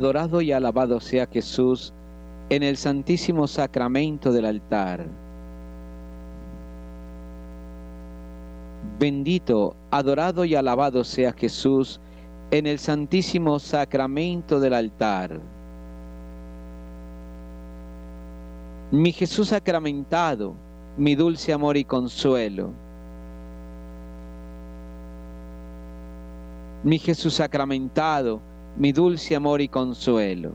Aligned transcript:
Adorado 0.00 0.40
y 0.40 0.50
alabado 0.50 0.98
sea 0.98 1.26
Jesús 1.26 1.92
en 2.48 2.62
el 2.62 2.78
santísimo 2.78 3.46
sacramento 3.46 4.32
del 4.32 4.46
altar. 4.46 5.04
Bendito, 8.98 9.76
adorado 9.90 10.46
y 10.46 10.54
alabado 10.54 11.04
sea 11.04 11.34
Jesús 11.34 12.00
en 12.50 12.66
el 12.66 12.78
santísimo 12.78 13.58
sacramento 13.58 14.58
del 14.58 14.72
altar. 14.72 15.38
Mi 18.92 19.12
Jesús 19.12 19.48
sacramentado, 19.48 20.54
mi 20.96 21.14
dulce 21.14 21.52
amor 21.52 21.76
y 21.76 21.84
consuelo. 21.84 22.70
Mi 26.84 26.98
Jesús 26.98 27.34
sacramentado, 27.34 28.40
mi 28.76 28.92
dulce 28.92 29.36
amor 29.36 29.60
y 29.60 29.68
consuelo. 29.68 30.52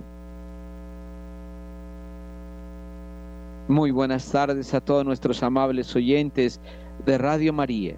Muy 3.68 3.92
buenas 3.92 4.32
tardes 4.32 4.74
a 4.74 4.82
todos 4.82 5.06
nuestros 5.06 5.42
amables 5.42 5.96
oyentes 5.96 6.60
de 7.06 7.18
Radio 7.18 7.52
María. 7.52 7.96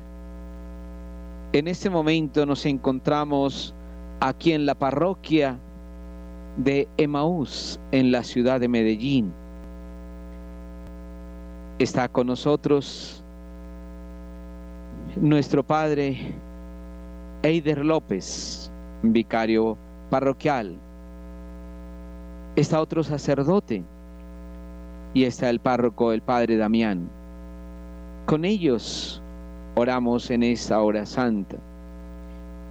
En 1.54 1.68
este 1.68 1.90
momento 1.90 2.46
nos 2.46 2.66
encontramos 2.66 3.74
aquí 4.20 4.54
en 4.54 4.66
la 4.66 4.76
parroquia 4.76 5.60
de 6.58 6.88
Emaús, 6.98 7.80
en 7.92 8.12
la 8.12 8.24
ciudad 8.24 8.60
de 8.60 8.68
Medellín. 8.68 9.34
Está 11.80 12.08
con 12.08 12.28
nosotros 12.28 13.24
nuestro 15.16 15.64
padre 15.64 16.34
Eider 17.44 17.86
López, 17.86 18.72
vicario 19.04 19.78
parroquial. 20.10 20.78
Está 22.56 22.82
otro 22.82 23.04
sacerdote 23.04 23.84
y 25.14 25.24
está 25.24 25.50
el 25.50 25.60
párroco, 25.60 26.12
el 26.12 26.22
padre 26.22 26.58
Damián. 26.58 27.10
Con 28.26 28.46
ellos 28.46 29.22
oramos 29.76 30.30
en 30.32 30.44
esta 30.44 30.82
hora 30.82 31.06
santa. 31.06 31.58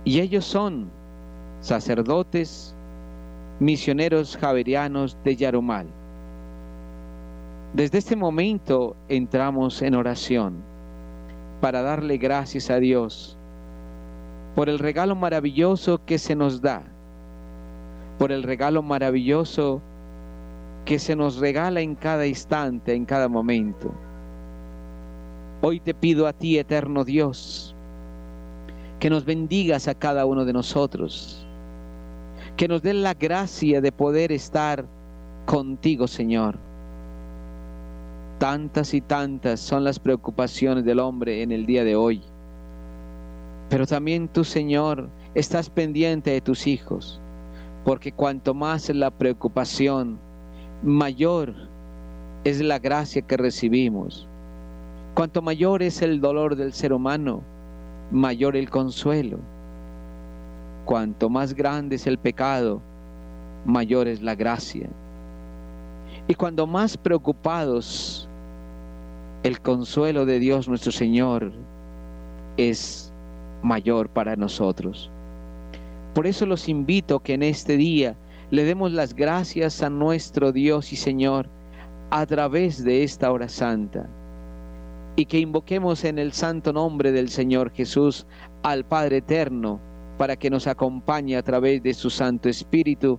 Y 0.04 0.20
ellos 0.20 0.44
son 0.44 0.90
sacerdotes, 1.60 2.74
misioneros 3.58 4.36
javerianos 4.36 5.16
de 5.24 5.36
Yarumal. 5.36 5.86
Desde 7.74 7.98
este 7.98 8.16
momento 8.16 8.96
entramos 9.08 9.82
en 9.82 9.94
oración 9.94 10.62
para 11.60 11.82
darle 11.82 12.18
gracias 12.18 12.70
a 12.70 12.78
Dios 12.78 13.36
por 14.54 14.68
el 14.68 14.78
regalo 14.78 15.14
maravilloso 15.14 16.02
que 16.04 16.18
se 16.18 16.34
nos 16.34 16.62
da, 16.62 16.82
por 18.18 18.32
el 18.32 18.42
regalo 18.42 18.82
maravilloso 18.82 19.80
que 20.84 20.98
se 20.98 21.16
nos 21.16 21.38
regala 21.38 21.80
en 21.80 21.94
cada 21.94 22.26
instante, 22.26 22.94
en 22.94 23.04
cada 23.04 23.28
momento. 23.28 23.92
Hoy 25.62 25.80
te 25.80 25.94
pido 25.94 26.26
a 26.26 26.32
ti, 26.32 26.58
eterno 26.58 27.04
Dios, 27.04 27.74
que 29.00 29.10
nos 29.10 29.24
bendigas 29.24 29.88
a 29.88 29.94
cada 29.94 30.26
uno 30.26 30.44
de 30.44 30.52
nosotros, 30.52 31.46
que 32.56 32.68
nos 32.68 32.82
den 32.82 33.02
la 33.02 33.14
gracia 33.14 33.80
de 33.80 33.92
poder 33.92 34.32
estar 34.32 34.84
contigo, 35.44 36.06
Señor. 36.06 36.58
Tantas 38.38 38.94
y 38.94 39.00
tantas 39.00 39.60
son 39.60 39.82
las 39.82 39.98
preocupaciones 39.98 40.84
del 40.84 41.00
hombre 41.00 41.42
en 41.42 41.52
el 41.52 41.66
día 41.66 41.84
de 41.84 41.96
hoy 41.96 42.22
pero 43.68 43.86
también 43.86 44.28
tú, 44.28 44.44
Señor, 44.44 45.08
estás 45.34 45.70
pendiente 45.70 46.30
de 46.30 46.40
tus 46.40 46.66
hijos, 46.66 47.20
porque 47.86 48.10
cuanto 48.10 48.52
más 48.52 48.90
es 48.90 48.96
la 48.96 49.12
preocupación, 49.12 50.18
mayor 50.82 51.54
es 52.42 52.60
la 52.60 52.80
gracia 52.80 53.22
que 53.22 53.36
recibimos. 53.36 54.26
Cuanto 55.14 55.40
mayor 55.40 55.84
es 55.84 56.02
el 56.02 56.20
dolor 56.20 56.56
del 56.56 56.72
ser 56.72 56.92
humano, 56.92 57.44
mayor 58.10 58.56
el 58.56 58.70
consuelo. 58.70 59.38
Cuanto 60.84 61.30
más 61.30 61.54
grande 61.54 61.94
es 61.94 62.08
el 62.08 62.18
pecado, 62.18 62.82
mayor 63.64 64.08
es 64.08 64.20
la 64.20 64.34
gracia. 64.34 64.88
Y 66.26 66.34
cuando 66.34 66.66
más 66.66 66.96
preocupados, 66.96 68.28
el 69.44 69.60
consuelo 69.60 70.26
de 70.26 70.40
Dios 70.40 70.68
nuestro 70.68 70.90
Señor 70.90 71.52
es 72.56 73.12
mayor 73.62 74.08
para 74.08 74.34
nosotros. 74.34 75.08
Por 76.16 76.26
eso 76.26 76.46
los 76.46 76.70
invito 76.70 77.20
que 77.20 77.34
en 77.34 77.42
este 77.42 77.76
día 77.76 78.16
le 78.50 78.64
demos 78.64 78.90
las 78.90 79.14
gracias 79.14 79.82
a 79.82 79.90
nuestro 79.90 80.50
Dios 80.50 80.90
y 80.94 80.96
Señor 80.96 81.46
a 82.08 82.24
través 82.24 82.82
de 82.82 83.02
esta 83.02 83.30
hora 83.30 83.50
santa 83.50 84.08
y 85.16 85.26
que 85.26 85.40
invoquemos 85.40 86.04
en 86.04 86.18
el 86.18 86.32
santo 86.32 86.72
nombre 86.72 87.12
del 87.12 87.28
Señor 87.28 87.70
Jesús 87.70 88.26
al 88.62 88.86
Padre 88.86 89.18
Eterno 89.18 89.78
para 90.16 90.36
que 90.36 90.48
nos 90.48 90.66
acompañe 90.66 91.36
a 91.36 91.42
través 91.42 91.82
de 91.82 91.92
su 91.92 92.08
Santo 92.08 92.48
Espíritu 92.48 93.18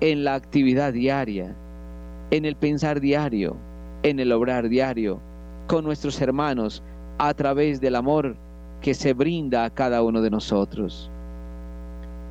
en 0.00 0.24
la 0.24 0.34
actividad 0.34 0.94
diaria, 0.94 1.54
en 2.30 2.46
el 2.46 2.56
pensar 2.56 3.02
diario, 3.02 3.58
en 4.02 4.18
el 4.18 4.32
obrar 4.32 4.70
diario, 4.70 5.20
con 5.66 5.84
nuestros 5.84 6.18
hermanos, 6.22 6.82
a 7.18 7.34
través 7.34 7.82
del 7.82 7.96
amor 7.96 8.34
que 8.80 8.94
se 8.94 9.12
brinda 9.12 9.66
a 9.66 9.70
cada 9.70 10.02
uno 10.02 10.22
de 10.22 10.30
nosotros. 10.30 11.09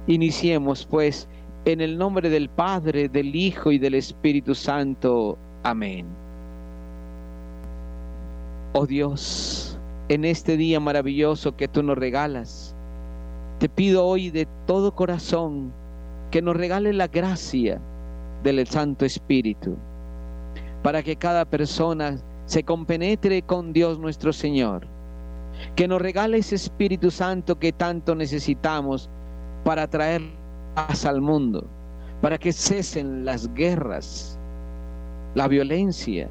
Iniciemos 0.09 0.87
pues 0.87 1.27
en 1.65 1.81
el 1.81 1.95
nombre 1.95 2.31
del 2.31 2.49
Padre, 2.49 3.09
del 3.09 3.35
Hijo 3.35 3.71
y 3.71 3.77
del 3.77 3.93
Espíritu 3.93 4.55
Santo. 4.55 5.37
Amén. 5.61 6.07
Oh 8.73 8.87
Dios, 8.87 9.77
en 10.07 10.25
este 10.25 10.57
día 10.57 10.79
maravilloso 10.79 11.55
que 11.55 11.67
tú 11.67 11.83
nos 11.83 11.95
regalas, 11.95 12.75
te 13.59 13.69
pido 13.69 14.03
hoy 14.03 14.31
de 14.31 14.47
todo 14.65 14.95
corazón 14.95 15.71
que 16.31 16.41
nos 16.41 16.57
regale 16.57 16.91
la 16.91 17.05
gracia 17.05 17.79
del 18.41 18.65
Santo 18.65 19.05
Espíritu, 19.05 19.77
para 20.81 21.03
que 21.03 21.17
cada 21.17 21.45
persona 21.45 22.17
se 22.45 22.63
compenetre 22.63 23.43
con 23.43 23.73
Dios 23.73 23.99
nuestro 23.99 24.33
Señor 24.33 24.87
que 25.75 25.87
nos 25.87 26.01
regale 26.01 26.37
ese 26.37 26.55
Espíritu 26.55 27.11
Santo 27.11 27.59
que 27.59 27.71
tanto 27.71 28.15
necesitamos 28.15 29.09
para 29.63 29.87
traer 29.87 30.21
paz 30.75 31.05
al 31.05 31.21
mundo, 31.21 31.65
para 32.21 32.37
que 32.37 32.51
cesen 32.51 33.25
las 33.25 33.53
guerras, 33.53 34.39
la 35.35 35.47
violencia, 35.47 36.29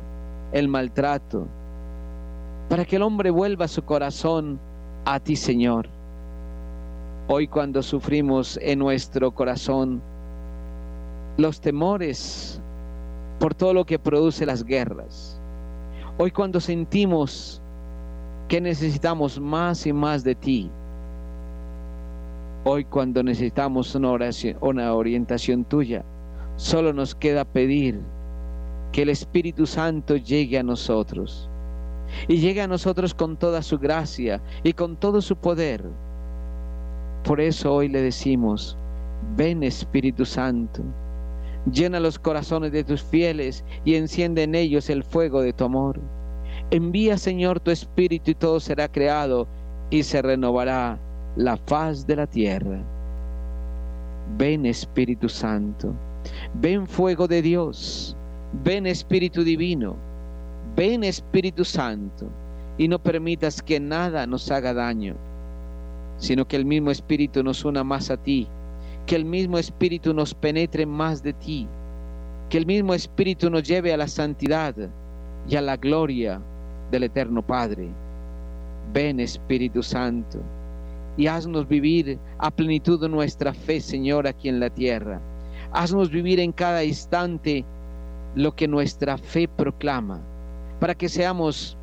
el 0.53 0.69
maltrato, 0.69 1.47
para 2.69 2.85
que 2.85 2.97
el 2.97 3.03
hombre 3.03 3.31
vuelva 3.31 3.69
su 3.69 3.83
corazón 3.83 4.59
a 5.05 5.21
ti, 5.21 5.37
Señor. 5.37 5.89
Hoy 7.29 7.47
cuando 7.47 7.83
sufrimos 7.83 8.59
en 8.63 8.79
nuestro 8.79 9.31
corazón 9.31 10.01
los 11.37 11.61
temores 11.61 12.61
por 13.39 13.55
todo 13.55 13.73
lo 13.75 13.85
que 13.85 13.99
produce 13.99 14.47
las 14.47 14.65
guerras, 14.65 15.41
hoy 16.19 16.31
cuando 16.31 16.61
sentimos 16.61 17.63
que 18.49 18.61
necesitamos 18.61 19.39
más 19.39 19.87
y 19.87 19.93
más 19.93 20.25
de 20.25 20.35
ti. 20.35 20.71
Hoy 22.65 22.85
cuando 22.85 23.23
necesitamos 23.23 23.95
una, 23.95 24.11
oración, 24.11 24.57
una 24.61 24.93
orientación 24.93 25.65
tuya, 25.65 26.05
solo 26.57 26.93
nos 26.93 27.15
queda 27.15 27.45
pedir 27.45 28.01
que 28.93 29.03
el 29.03 29.11
Espíritu 29.11 29.65
Santo 29.65 30.17
llegue 30.17 30.59
a 30.59 30.63
nosotros 30.63 31.49
y 32.27 32.39
llegue 32.39 32.61
a 32.61 32.67
nosotros 32.67 33.15
con 33.15 33.37
toda 33.37 33.63
su 33.63 33.79
gracia 33.79 34.43
y 34.65 34.73
con 34.73 34.97
todo 34.97 35.21
su 35.21 35.37
poder. 35.37 35.85
Por 37.23 37.41
eso 37.41 37.73
hoy 37.75 37.89
le 37.89 38.03
decimos, 38.03 38.77
ven 39.37 39.63
Espíritu 39.63 40.25
Santo, 40.25 40.83
llena 41.71 42.01
los 42.01 42.19
corazones 42.19 42.73
de 42.73 42.83
tus 42.83 43.03
fieles 43.03 43.65
y 43.85 43.95
enciende 43.95 44.43
en 44.43 44.57
ellos 44.57 44.91
el 44.91 45.05
fuego 45.05 45.43
de 45.43 45.53
tu 45.53 45.65
amor. 45.65 46.01
Envía, 46.71 47.19
Señor, 47.19 47.61
tu 47.61 47.71
Espíritu 47.71 48.33
y 48.33 48.35
todo 48.35 48.59
será 48.59 48.89
creado 48.89 49.47
y 49.91 50.03
se 50.03 50.21
renovará 50.23 50.99
la 51.39 51.57
faz 51.57 52.05
de 52.05 52.17
la 52.17 52.27
tierra. 52.27 52.81
Ven 54.37 54.67
Espíritu 54.67 55.29
Santo, 55.29 55.95
ven 56.55 56.87
fuego 56.87 57.29
de 57.29 57.41
Dios, 57.41 58.17
ven 58.65 58.87
Espíritu 58.87 59.45
Divino, 59.45 59.97
ven 60.77 61.05
Espíritu 61.05 61.65
Santo. 61.65 62.29
Y 62.77 62.87
no 62.87 63.01
permitas 63.01 63.61
que 63.61 63.81
nada 63.81 64.25
nos 64.27 64.51
haga 64.53 64.73
daño, 64.73 65.17
sino 66.17 66.47
que 66.47 66.55
el 66.55 66.65
mismo 66.65 66.93
Espíritu 66.93 67.43
nos 67.43 67.65
una 67.65 67.83
más 67.83 68.11
a 68.11 68.17
ti, 68.17 68.47
que 69.07 69.17
el 69.17 69.25
mismo 69.25 69.59
Espíritu 69.59 70.15
nos 70.15 70.33
penetre 70.33 70.87
más 70.87 71.23
de 71.23 71.33
ti, 71.33 71.67
que 72.49 72.59
el 72.59 72.67
mismo 72.67 72.95
Espíritu 72.95 73.51
nos 73.51 73.65
lleve 73.65 73.93
a 73.93 73.97
la 73.97 74.07
santidad 74.07 74.75
y 75.49 75.57
a 75.57 75.61
la 75.61 75.77
gloria 75.77 76.41
del 76.93 77.05
Eterno 77.05 77.45
Padre. 77.45 77.89
Ven 78.93 79.19
Espíritu 79.19 79.83
Santo 79.83 80.41
y 81.19 81.27
haznos 81.27 81.69
vivir 81.69 82.19
a 82.39 82.51
plenitud 82.51 83.07
nuestra 83.09 83.53
fe, 83.53 83.81
Señor, 83.81 84.27
aquí 84.27 84.49
en 84.49 84.61
la 84.61 84.71
tierra. 84.71 85.21
Haznos 85.73 86.11
vivir 86.11 86.39
en 86.39 86.53
cada 86.53 86.85
instante 86.85 87.65
lo 88.37 88.55
que 88.55 88.69
nuestra 88.69 89.19
fe 89.19 89.49
proclama, 89.49 90.21
para 90.79 90.95
que 90.95 91.09
seamos 91.09 91.77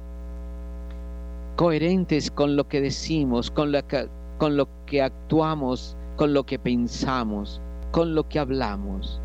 coherentes 1.58 2.32
con 2.32 2.56
lo 2.56 2.68
que 2.68 2.80
decimos, 2.80 3.52
con 3.52 3.74
lo 3.74 3.86
que, 3.86 4.08
con 4.38 4.56
lo 4.56 4.70
que 4.86 5.02
actuamos, 5.02 5.98
con 6.16 6.34
lo 6.34 6.46
que 6.46 6.58
pensamos, 6.58 7.62
con 7.92 8.16
lo 8.16 8.28
que 8.30 8.40
hablamos. 8.40 9.20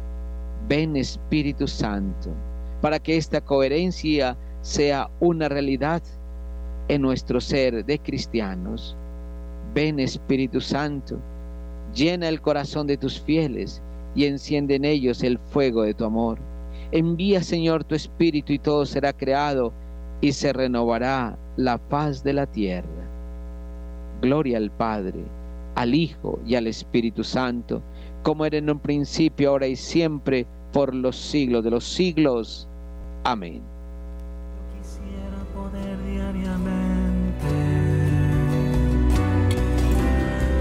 Ven 0.68 0.96
Espíritu 0.96 1.68
Santo, 1.68 2.30
para 2.80 2.98
que 2.98 3.16
esta 3.16 3.40
coherencia 3.40 4.36
sea 4.62 5.08
una 5.20 5.48
realidad 5.48 6.02
en 6.88 7.02
nuestro 7.02 7.40
ser 7.40 7.84
de 7.84 7.98
cristianos. 8.00 8.96
Ven 9.75 10.00
Espíritu 10.00 10.61
Santo, 10.61 11.19
llena 11.94 12.28
el 12.28 12.40
corazón 12.40 12.87
de 12.87 12.96
tus 12.96 13.20
fieles 13.20 13.81
y 14.14 14.25
enciende 14.25 14.75
en 14.75 14.84
ellos 14.84 15.22
el 15.22 15.38
fuego 15.38 15.82
de 15.82 15.94
tu 15.94 16.05
amor. 16.05 16.38
Envía 16.93 17.43
Señor 17.43 17.84
tu 17.84 17.94
Espíritu 17.94 18.52
y 18.52 18.58
todo 18.58 18.84
será 18.84 19.12
creado 19.12 19.72
y 20.20 20.32
se 20.32 20.52
renovará 20.52 21.38
la 21.56 21.78
paz 21.78 22.25
de 22.25 22.32
la 22.32 22.46
tierra. 22.46 22.88
Gloria 24.20 24.58
al 24.58 24.70
Padre, 24.70 25.25
al 25.76 25.94
Hijo 25.94 26.40
y 26.44 26.56
al 26.56 26.66
Espíritu 26.66 27.23
Santo, 27.23 27.81
como 28.23 28.44
era 28.44 28.58
en 28.58 28.70
un 28.70 28.81
principio, 28.81 29.50
ahora 29.50 29.66
y 29.66 29.76
siempre, 29.76 30.46
por 30.73 30.94
los 30.94 31.16
siglos 31.16 31.64
de 31.64 31.70
los 31.70 31.84
siglos. 31.84 32.69
Amén. 33.25 33.69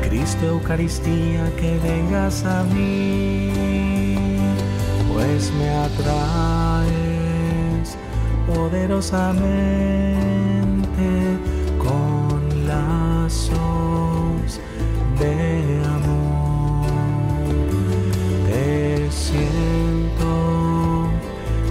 Cristo 0.10 0.46
Eucaristía, 0.48 1.52
que 1.56 1.78
vengas 1.78 2.44
a 2.44 2.64
mí, 2.64 3.52
pues 5.14 5.52
me 5.54 5.70
atraes 5.70 6.90
poderosamente 8.48 9.38
con 11.78 12.66
lazos 12.66 14.60
de 15.20 15.80
amor. 15.86 16.88
Te 18.48 19.12
siento 19.12 20.32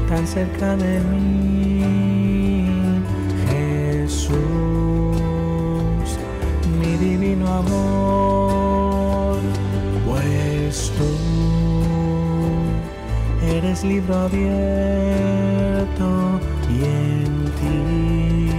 tan 0.08 0.24
cerca 0.24 0.76
de 0.76 1.00
mí, 1.00 2.62
Jesús, 3.50 4.38
mi 6.80 6.96
divino 6.98 7.52
amor, 7.52 8.27
eres 13.58 13.82
libro 13.82 14.14
abierto 14.14 14.48
y 16.70 16.84
en 16.84 17.44
ti 17.58 18.50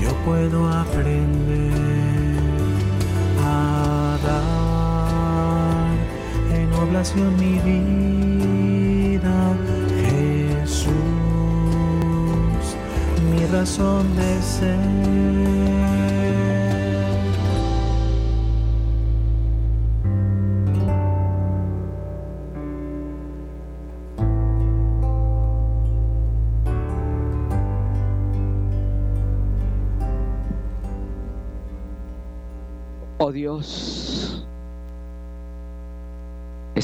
yo 0.00 0.10
puedo 0.24 0.68
aprender 0.68 1.72
a 3.44 4.16
dar 4.24 5.90
en 6.56 6.72
oblación 6.74 7.36
mi 7.38 7.58
vida, 7.70 9.36
Jesús, 10.62 10.94
mi 13.32 13.46
razón 13.46 14.14
de 14.14 14.42
ser. 14.42 15.59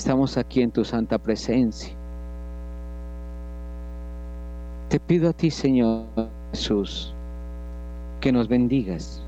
Estamos 0.07 0.37
aquí 0.37 0.63
en 0.63 0.71
tu 0.71 0.85
santa 0.85 1.19
presencia. 1.19 1.93
Te 4.89 5.01
pido 5.01 5.31
a 5.31 5.33
ti, 5.33 5.51
Señor 5.51 6.05
Jesús, 6.53 7.13
que 8.21 8.31
nos 8.31 8.47
bendigas. 8.47 9.21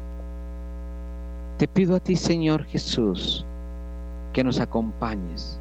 Te 1.56 1.66
pido 1.66 1.96
a 1.96 1.98
ti, 1.98 2.14
Señor 2.14 2.62
Jesús, 2.62 3.44
que 4.32 4.44
nos 4.44 4.60
acompañes 4.60 5.58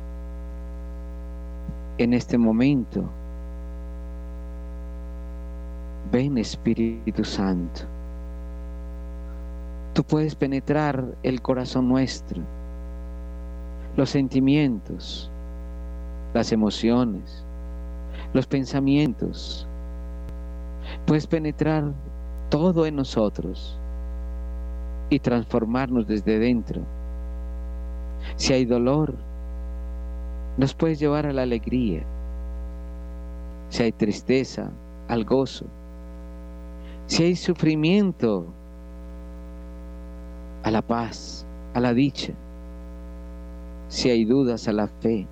en 1.97 2.13
este 2.13 2.37
momento. 2.37 3.03
Ven 6.11 6.37
Espíritu 6.37 7.23
Santo. 7.23 7.81
Tú 9.95 10.03
puedes 10.03 10.35
penetrar 10.35 11.03
el 11.23 11.41
corazón 11.41 11.89
nuestro, 11.89 12.43
los 13.97 14.11
sentimientos, 14.11 15.29
las 16.33 16.51
emociones, 16.51 17.43
los 18.31 18.45
pensamientos. 18.45 19.67
Puedes 21.05 21.25
penetrar 21.25 21.91
todo 22.49 22.85
en 22.85 22.95
nosotros 22.95 23.77
y 25.09 25.19
transformarnos 25.19 26.07
desde 26.07 26.37
dentro. 26.37 26.83
Si 28.35 28.53
hay 28.53 28.65
dolor, 28.65 29.15
nos 30.57 30.75
puedes 30.75 30.99
llevar 30.99 31.25
a 31.25 31.33
la 31.33 31.41
alegría. 31.41 32.03
Si 33.69 33.81
hay 33.81 33.91
tristeza, 33.91 34.69
al 35.07 35.25
gozo. 35.25 35.65
Si 37.07 37.23
hay 37.23 37.35
sufrimiento, 37.35 38.45
a 40.61 40.69
la 40.69 40.83
paz, 40.83 41.47
a 41.73 41.79
la 41.79 41.93
dicha. 41.93 42.33
Si 43.89 44.09
hay 44.09 44.25
dudas, 44.25 44.67
a 44.67 44.73
la 44.73 44.87
fe. 44.87 45.27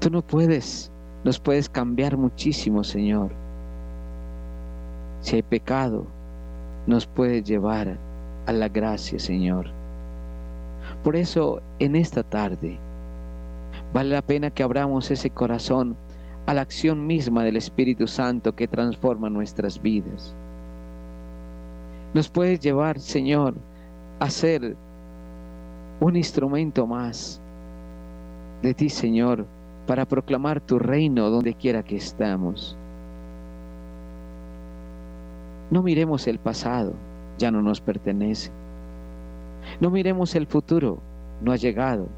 Tú 0.00 0.10
no 0.10 0.22
puedes, 0.22 0.90
nos 1.24 1.38
puedes 1.38 1.68
cambiar 1.68 2.16
muchísimo, 2.16 2.84
Señor. 2.84 3.30
Si 5.20 5.36
hay 5.36 5.42
pecado, 5.42 6.06
nos 6.86 7.06
puedes 7.06 7.44
llevar 7.44 7.96
a 8.46 8.52
la 8.52 8.68
gracia, 8.68 9.18
Señor. 9.18 9.66
Por 11.04 11.16
eso, 11.16 11.62
en 11.78 11.96
esta 11.96 12.22
tarde, 12.22 12.78
vale 13.92 14.10
la 14.10 14.22
pena 14.22 14.50
que 14.50 14.62
abramos 14.62 15.10
ese 15.10 15.30
corazón 15.30 15.96
a 16.46 16.54
la 16.54 16.62
acción 16.62 17.06
misma 17.06 17.44
del 17.44 17.56
Espíritu 17.56 18.06
Santo 18.06 18.54
que 18.54 18.66
transforma 18.66 19.30
nuestras 19.30 19.80
vidas. 19.80 20.34
Nos 22.14 22.28
puedes 22.28 22.60
llevar, 22.60 22.98
Señor, 22.98 23.54
a 24.18 24.28
ser 24.28 24.76
un 26.02 26.16
instrumento 26.16 26.84
más 26.84 27.40
de 28.60 28.74
ti, 28.74 28.88
Señor, 28.88 29.46
para 29.86 30.04
proclamar 30.04 30.60
tu 30.60 30.78
reino 30.78 31.30
donde 31.30 31.54
quiera 31.54 31.84
que 31.84 31.94
estamos. 31.94 32.76
No 35.70 35.82
miremos 35.82 36.26
el 36.26 36.40
pasado, 36.40 36.94
ya 37.38 37.52
no 37.52 37.62
nos 37.62 37.80
pertenece. 37.80 38.50
No 39.80 39.90
miremos 39.90 40.34
el 40.34 40.48
futuro, 40.48 40.98
no 41.40 41.52
ha 41.52 41.56
llegado. 41.56 42.08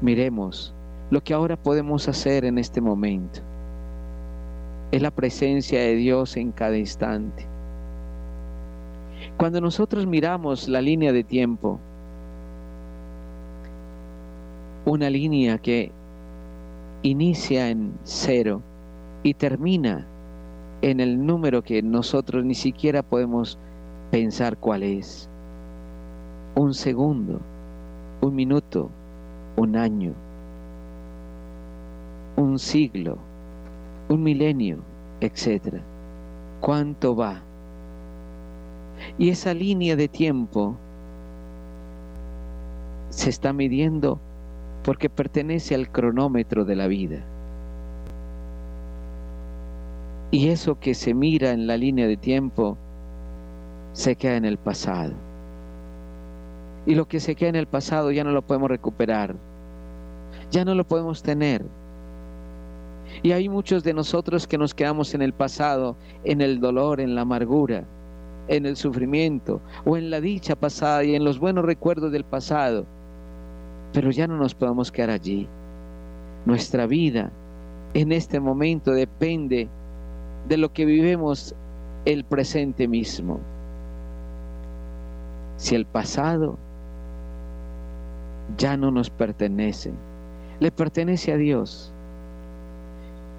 Miremos 0.00 0.72
lo 1.10 1.22
que 1.22 1.34
ahora 1.34 1.56
podemos 1.56 2.08
hacer 2.08 2.44
en 2.44 2.56
este 2.56 2.80
momento. 2.80 3.40
Es 4.92 5.02
la 5.02 5.10
presencia 5.10 5.80
de 5.80 5.96
Dios 5.96 6.36
en 6.36 6.52
cada 6.52 6.78
instante. 6.78 7.46
Cuando 9.36 9.60
nosotros 9.60 10.06
miramos 10.06 10.68
la 10.68 10.80
línea 10.80 11.12
de 11.12 11.24
tiempo, 11.24 11.80
una 14.90 15.08
línea 15.08 15.56
que 15.58 15.92
inicia 17.02 17.68
en 17.68 17.92
cero 18.02 18.60
y 19.22 19.34
termina 19.34 20.04
en 20.82 20.98
el 20.98 21.24
número 21.24 21.62
que 21.62 21.80
nosotros 21.80 22.44
ni 22.44 22.54
siquiera 22.54 23.04
podemos 23.04 23.56
pensar 24.10 24.56
cuál 24.56 24.82
es. 24.82 25.30
Un 26.56 26.74
segundo, 26.74 27.40
un 28.20 28.34
minuto, 28.34 28.90
un 29.56 29.76
año, 29.76 30.12
un 32.36 32.58
siglo, 32.58 33.16
un 34.08 34.24
milenio, 34.24 34.78
etc. 35.20 35.76
¿Cuánto 36.60 37.14
va? 37.14 37.40
Y 39.18 39.28
esa 39.28 39.54
línea 39.54 39.94
de 39.94 40.08
tiempo 40.08 40.74
se 43.10 43.30
está 43.30 43.52
midiendo 43.52 44.18
porque 44.82 45.10
pertenece 45.10 45.74
al 45.74 45.90
cronómetro 45.90 46.64
de 46.64 46.76
la 46.76 46.86
vida. 46.86 47.24
Y 50.30 50.48
eso 50.48 50.78
que 50.78 50.94
se 50.94 51.12
mira 51.12 51.50
en 51.50 51.66
la 51.66 51.76
línea 51.76 52.06
de 52.06 52.16
tiempo 52.16 52.78
se 53.92 54.14
queda 54.14 54.36
en 54.36 54.44
el 54.44 54.58
pasado. 54.58 55.12
Y 56.86 56.94
lo 56.94 57.06
que 57.08 57.20
se 57.20 57.34
queda 57.34 57.50
en 57.50 57.56
el 57.56 57.66
pasado 57.66 58.10
ya 58.10 58.24
no 58.24 58.30
lo 58.30 58.42
podemos 58.42 58.70
recuperar. 58.70 59.34
Ya 60.50 60.64
no 60.64 60.74
lo 60.74 60.86
podemos 60.86 61.22
tener. 61.22 61.64
Y 63.22 63.32
hay 63.32 63.48
muchos 63.48 63.82
de 63.82 63.92
nosotros 63.92 64.46
que 64.46 64.56
nos 64.56 64.72
quedamos 64.72 65.14
en 65.14 65.22
el 65.22 65.32
pasado, 65.32 65.96
en 66.24 66.40
el 66.40 66.60
dolor, 66.60 67.00
en 67.00 67.14
la 67.14 67.22
amargura, 67.22 67.84
en 68.48 68.66
el 68.66 68.76
sufrimiento 68.76 69.60
o 69.84 69.96
en 69.96 70.10
la 70.10 70.20
dicha 70.20 70.54
pasada 70.54 71.04
y 71.04 71.14
en 71.16 71.24
los 71.24 71.38
buenos 71.38 71.64
recuerdos 71.64 72.12
del 72.12 72.24
pasado. 72.24 72.86
Pero 73.92 74.10
ya 74.10 74.26
no 74.26 74.36
nos 74.36 74.54
podemos 74.54 74.92
quedar 74.92 75.10
allí. 75.10 75.48
Nuestra 76.46 76.86
vida 76.86 77.30
en 77.94 78.12
este 78.12 78.40
momento 78.40 78.92
depende 78.92 79.68
de 80.48 80.56
lo 80.56 80.72
que 80.72 80.84
vivemos 80.84 81.54
el 82.04 82.24
presente 82.24 82.88
mismo. 82.88 83.40
Si 85.56 85.74
el 85.74 85.84
pasado 85.84 86.56
ya 88.56 88.76
no 88.76 88.90
nos 88.90 89.10
pertenece, 89.10 89.92
le 90.60 90.70
pertenece 90.70 91.32
a 91.32 91.36
Dios. 91.36 91.92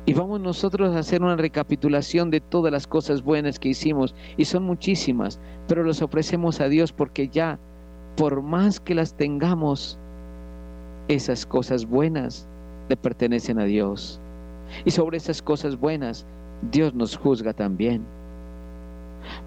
Y 0.05 0.13
vamos 0.13 0.41
nosotros 0.41 0.95
a 0.95 0.99
hacer 0.99 1.21
una 1.21 1.35
recapitulación 1.35 2.31
de 2.31 2.41
todas 2.41 2.71
las 2.71 2.87
cosas 2.87 3.23
buenas 3.23 3.59
que 3.59 3.69
hicimos, 3.69 4.15
y 4.35 4.45
son 4.45 4.63
muchísimas, 4.63 5.39
pero 5.67 5.83
los 5.83 6.01
ofrecemos 6.01 6.59
a 6.59 6.67
Dios 6.69 6.91
porque 6.91 7.27
ya, 7.27 7.59
por 8.17 8.41
más 8.41 8.79
que 8.79 8.95
las 8.95 9.15
tengamos, 9.15 9.99
esas 11.13 11.45
cosas 11.45 11.85
buenas 11.85 12.47
le 12.89 12.97
pertenecen 12.97 13.59
a 13.59 13.65
Dios. 13.65 14.19
Y 14.85 14.91
sobre 14.91 15.17
esas 15.17 15.41
cosas 15.41 15.77
buenas, 15.79 16.25
Dios 16.71 16.93
nos 16.93 17.17
juzga 17.17 17.53
también. 17.53 18.05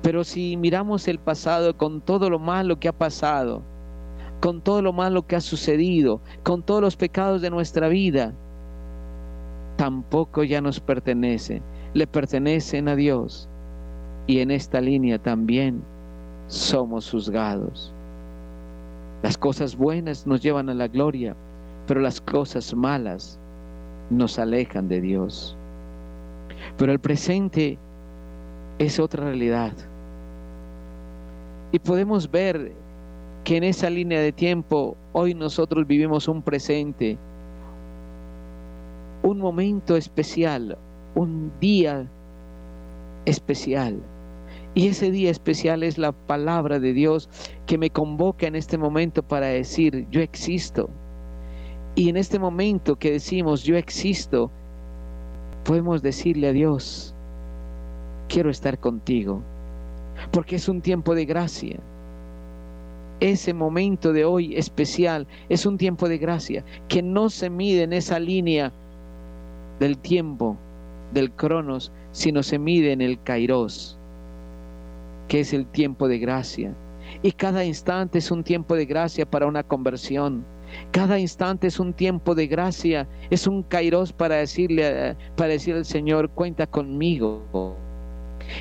Pero 0.03 0.25
si 0.25 0.57
miramos 0.57 1.09
el 1.09 1.19
pasado 1.19 1.77
con 1.77 2.01
todo 2.01 2.31
lo 2.31 2.39
malo 2.39 2.79
que 2.79 2.89
ha 2.89 2.93
pasado, 2.93 3.63
con 4.41 4.61
todo 4.61 4.83
lo 4.83 4.93
malo 4.93 5.27
que 5.27 5.37
ha 5.37 5.41
sucedido, 5.41 6.21
con 6.43 6.63
todos 6.63 6.83
los 6.83 6.97
pecados 6.97 7.41
de 7.41 7.51
nuestra 7.51 7.89
vida, 7.89 8.35
tampoco 9.77 10.45
ya 10.45 10.61
nos 10.61 10.81
pertenece, 10.81 11.63
le 11.95 12.07
pertenecen 12.07 12.89
a 12.89 12.97
Dios. 12.97 13.49
Y 14.27 14.41
en 14.41 14.51
esta 14.51 14.81
línea 14.81 15.19
también 15.19 15.83
somos 16.47 17.11
juzgados. 17.11 17.93
Las 19.23 19.39
cosas 19.39 19.77
buenas 19.77 20.27
nos 20.27 20.43
llevan 20.43 20.69
a 20.69 20.75
la 20.75 20.89
gloria, 20.89 21.35
pero 21.87 22.01
las 22.01 22.21
cosas 22.21 22.75
malas 22.75 23.39
nos 24.11 24.39
alejan 24.39 24.89
de 24.89 25.01
Dios. 25.01 25.57
Pero 26.77 26.93
el 26.93 26.99
presente 26.99 27.79
es 28.79 28.99
otra 28.99 29.25
realidad. 29.25 29.73
Y 31.73 31.79
podemos 31.79 32.31
ver 32.31 32.73
que 33.45 33.57
en 33.57 33.65
esa 33.65 33.91
línea 33.91 34.21
de 34.21 34.33
tiempo 34.33 34.97
hoy 35.13 35.35
nosotros 35.35 35.87
vivimos 35.87 36.29
un 36.29 36.43
presente, 36.43 37.19
un 39.23 39.39
momento 39.39 39.97
especial, 39.97 40.79
un 41.15 41.53
día 41.61 42.09
especial. 43.27 44.01
Y 44.75 44.89
ese 44.89 45.11
día 45.11 45.31
especial 45.31 45.83
es 45.83 45.99
la 45.99 46.13
palabra 46.13 46.81
de 46.81 46.93
Dios 46.93 47.29
que 47.67 47.79
me 47.79 47.91
convoca 47.91 48.47
en 48.47 48.57
este 48.57 48.77
momento 48.77 49.23
para 49.23 49.47
decir, 49.47 50.07
yo 50.11 50.21
existo. 50.21 50.91
Y 51.97 52.09
en 52.09 52.17
este 52.17 52.39
momento 52.39 52.97
que 52.97 53.13
decimos, 53.13 53.63
yo 53.63 53.77
existo, 53.77 54.51
podemos 55.65 56.03
decirle 56.03 56.49
a 56.49 56.53
Dios, 56.53 57.15
quiero 58.29 58.51
estar 58.51 58.79
contigo, 58.79 59.43
porque 60.33 60.57
es 60.57 60.69
un 60.69 60.81
tiempo 60.81 61.15
de 61.15 61.25
gracia. 61.25 61.79
Ese 63.21 63.55
momento 63.55 64.13
de 64.13 64.25
hoy 64.25 64.57
especial 64.57 65.29
es 65.49 65.67
un 65.67 65.79
tiempo 65.79 66.09
de 66.09 66.19
gracia 66.19 66.65
que 66.89 67.01
no 67.01 67.31
se 67.31 67.49
mide 67.49 67.85
en 67.85 67.93
esa 67.93 68.19
línea 68.19 68.73
del 69.79 69.97
tiempo, 69.99 70.57
del 71.13 71.31
cronos, 71.31 71.93
sino 72.11 72.43
se 72.43 72.59
mide 72.59 72.91
en 72.91 73.03
el 73.03 73.23
kairos, 73.23 73.97
que 75.29 75.41
es 75.41 75.53
el 75.53 75.67
tiempo 75.67 76.09
de 76.09 76.19
gracia. 76.19 76.75
Y 77.23 77.31
cada 77.33 77.65
instante 77.65 78.19
es 78.19 78.33
un 78.33 78.43
tiempo 78.43 78.75
de 78.75 78.85
gracia 78.85 79.31
para 79.31 79.47
una 79.47 79.63
conversión 79.63 80.45
cada 80.91 81.19
instante 81.19 81.67
es 81.67 81.79
un 81.79 81.93
tiempo 81.93 82.35
de 82.35 82.47
gracia, 82.47 83.09
es 83.31 83.47
un 83.47 83.63
kairos 83.63 84.13
para 84.13 84.37
decirle, 84.37 85.17
para 85.37 85.51
decirle 85.51 85.81
al 85.81 85.85
Señor, 85.85 86.31
cuenta 86.31 86.67
conmigo. 86.67 87.77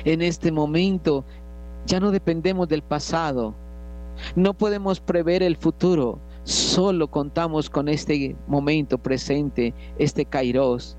En 0.04 0.22
este 0.22 0.50
momento 0.50 1.24
ya 1.86 2.00
no 2.00 2.10
dependemos 2.10 2.68
del 2.68 2.82
pasado, 2.82 3.54
no 4.36 4.54
podemos 4.54 5.00
prever 5.00 5.42
el 5.42 5.56
futuro, 5.56 6.18
solo 6.44 7.10
contamos 7.10 7.68
con 7.68 7.88
este 7.88 8.36
momento 8.46 8.98
presente, 8.98 9.74
este 9.98 10.24
kairos 10.24 10.96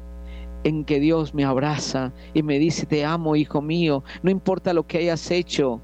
en 0.64 0.84
que 0.84 1.00
Dios 1.00 1.34
me 1.34 1.46
abraza 1.46 2.12
y 2.34 2.42
me 2.42 2.58
dice, 2.58 2.86
te 2.86 3.06
amo, 3.06 3.36
hijo 3.36 3.62
mío, 3.62 4.04
no 4.24 4.32
importa 4.32 4.74
lo 4.74 4.86
que 4.86 4.98
hayas 4.98 5.30
hecho, 5.30 5.80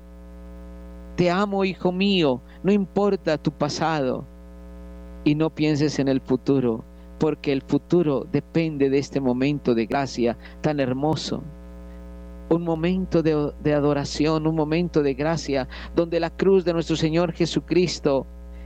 te 1.16 1.30
amo, 1.30 1.64
hijo 1.64 1.92
mío, 1.92 2.42
no 2.64 2.72
importa 2.72 3.38
tu 3.38 3.52
pasado, 3.52 4.26
y 5.24 5.36
no 5.36 5.50
pienses 5.50 6.00
en 6.00 6.08
el 6.08 6.22
futuro, 6.22 6.84
porque 7.20 7.52
el 7.52 7.62
futuro 7.62 8.26
depende 8.32 8.90
de 8.90 8.98
este 8.98 9.20
momento 9.20 9.76
de 9.76 9.86
gracia 9.86 10.38
tan 10.62 10.80
hermoso. 10.80 11.44
Un 12.50 12.64
momento 12.64 13.24
de, 13.24 13.74
adoración, 13.74 14.46
un 14.46 14.56
momento 14.56 15.04
de 15.04 15.14
gracia, 15.14 15.68
donde 15.96 16.20
la 16.20 16.30
cruz 16.30 16.66
de 16.66 16.74
nuestro 16.74 16.96
Señor 16.96 17.32
Jesucristo, 17.32 18.26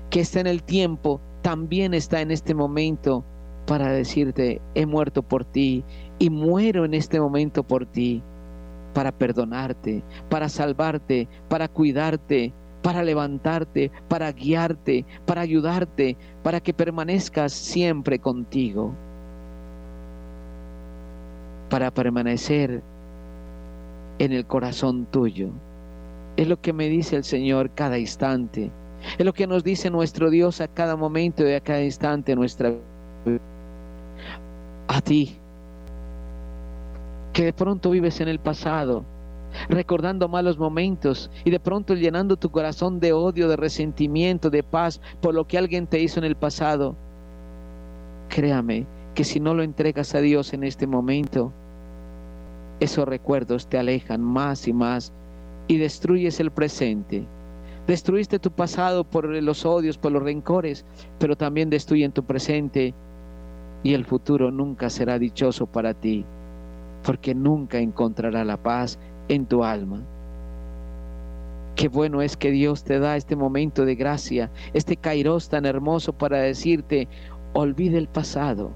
que 0.09 0.21
está 0.21 0.39
en 0.39 0.47
el 0.47 0.63
tiempo, 0.63 1.21
también 1.41 1.93
está 1.93 2.21
en 2.21 2.31
este 2.31 2.55
momento 2.55 3.23
para 3.67 3.91
decirte, 3.91 4.61
he 4.73 4.85
muerto 4.85 5.21
por 5.21 5.43
ti 5.45 5.83
y 6.17 6.29
muero 6.29 6.85
en 6.85 6.93
este 6.93 7.19
momento 7.19 7.63
por 7.63 7.85
ti, 7.85 8.23
para 8.93 9.11
perdonarte, 9.11 10.03
para 10.29 10.49
salvarte, 10.49 11.27
para 11.49 11.67
cuidarte, 11.67 12.53
para 12.85 13.01
levantarte, 13.01 13.89
para 14.07 14.31
guiarte, 14.31 15.07
para 15.25 15.41
ayudarte, 15.41 16.15
para 16.43 16.59
que 16.59 16.71
permanezcas 16.71 17.51
siempre 17.51 18.19
contigo, 18.19 18.93
para 21.67 21.89
permanecer 21.89 22.83
en 24.19 24.31
el 24.33 24.45
corazón 24.45 25.07
tuyo. 25.07 25.49
Es 26.37 26.47
lo 26.47 26.61
que 26.61 26.73
me 26.73 26.87
dice 26.87 27.15
el 27.15 27.23
Señor 27.23 27.71
cada 27.71 27.97
instante. 27.97 28.69
Es 29.17 29.25
lo 29.25 29.33
que 29.33 29.47
nos 29.47 29.63
dice 29.63 29.89
nuestro 29.89 30.29
Dios 30.29 30.61
a 30.61 30.67
cada 30.67 30.95
momento 30.95 31.43
y 31.43 31.53
a 31.53 31.61
cada 31.61 31.81
instante 31.81 32.33
de 32.33 32.35
nuestra 32.35 32.69
vida. 32.69 33.39
A 34.89 35.01
ti, 35.01 35.35
que 37.33 37.45
de 37.45 37.53
pronto 37.53 37.89
vives 37.89 38.21
en 38.21 38.27
el 38.27 38.37
pasado, 38.37 39.03
recordando 39.69 40.27
malos 40.27 40.57
momentos 40.57 41.29
y 41.43 41.51
de 41.51 41.59
pronto 41.59 41.93
llenando 41.93 42.37
tu 42.37 42.49
corazón 42.49 42.99
de 42.99 43.13
odio, 43.13 43.47
de 43.47 43.55
resentimiento, 43.55 44.49
de 44.49 44.63
paz 44.63 45.01
por 45.21 45.33
lo 45.33 45.45
que 45.45 45.57
alguien 45.57 45.87
te 45.87 45.99
hizo 45.99 46.19
en 46.19 46.25
el 46.25 46.35
pasado. 46.35 46.95
Créame 48.29 48.85
que 49.13 49.23
si 49.23 49.39
no 49.39 49.53
lo 49.53 49.63
entregas 49.63 50.13
a 50.15 50.21
Dios 50.21 50.53
en 50.53 50.63
este 50.63 50.87
momento, 50.87 51.53
esos 52.79 53.07
recuerdos 53.07 53.67
te 53.67 53.77
alejan 53.77 54.21
más 54.21 54.67
y 54.67 54.73
más 54.73 55.13
y 55.67 55.77
destruyes 55.77 56.39
el 56.39 56.51
presente. 56.51 57.25
Destruiste 57.87 58.39
tu 58.39 58.51
pasado 58.51 59.03
por 59.03 59.25
los 59.25 59.65
odios, 59.65 59.97
por 59.97 60.11
los 60.11 60.23
rencores, 60.23 60.85
pero 61.19 61.35
también 61.35 61.69
destruyen 61.69 62.11
tu 62.11 62.23
presente 62.23 62.93
y 63.83 63.93
el 63.93 64.05
futuro 64.05 64.49
nunca 64.49 64.89
será 64.89 65.19
dichoso 65.19 65.67
para 65.67 65.93
ti, 65.93 66.25
porque 67.03 67.35
nunca 67.35 67.77
encontrará 67.77 68.43
la 68.43 68.57
paz 68.57 68.97
en 69.27 69.45
tu 69.45 69.63
alma. 69.63 70.01
Qué 71.75 71.89
bueno 71.89 72.21
es 72.21 72.37
que 72.37 72.51
Dios 72.51 72.83
te 72.83 72.99
da 72.99 73.17
este 73.17 73.35
momento 73.35 73.85
de 73.85 73.95
gracia, 73.95 74.49
este 74.73 74.95
kairos 74.95 75.49
tan 75.49 75.65
hermoso 75.65 76.13
para 76.13 76.37
decirte, 76.39 77.09
olvide 77.53 77.97
el 77.97 78.07
pasado, 78.07 78.71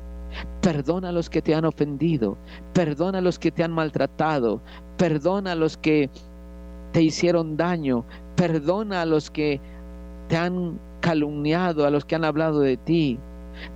perdona 0.61 1.09
a 1.09 1.11
los 1.13 1.29
que 1.29 1.41
te 1.41 1.55
han 1.55 1.63
ofendido, 1.63 2.37
perdona 2.73 3.19
a 3.19 3.21
los 3.21 3.39
que 3.39 3.51
te 3.51 3.63
han 3.63 3.71
maltratado, 3.71 4.61
perdona 4.97 5.53
a 5.53 5.55
los 5.55 5.77
que 5.77 6.09
te 6.91 7.01
hicieron 7.01 7.55
daño, 7.55 8.03
perdona 8.35 9.01
a 9.01 9.05
los 9.05 9.31
que 9.31 9.61
te 10.27 10.35
han 10.35 10.77
calumniado, 10.99 11.85
a 11.85 11.89
los 11.89 12.03
que 12.03 12.15
han 12.15 12.25
hablado 12.25 12.59
de 12.59 12.75
ti, 12.75 13.17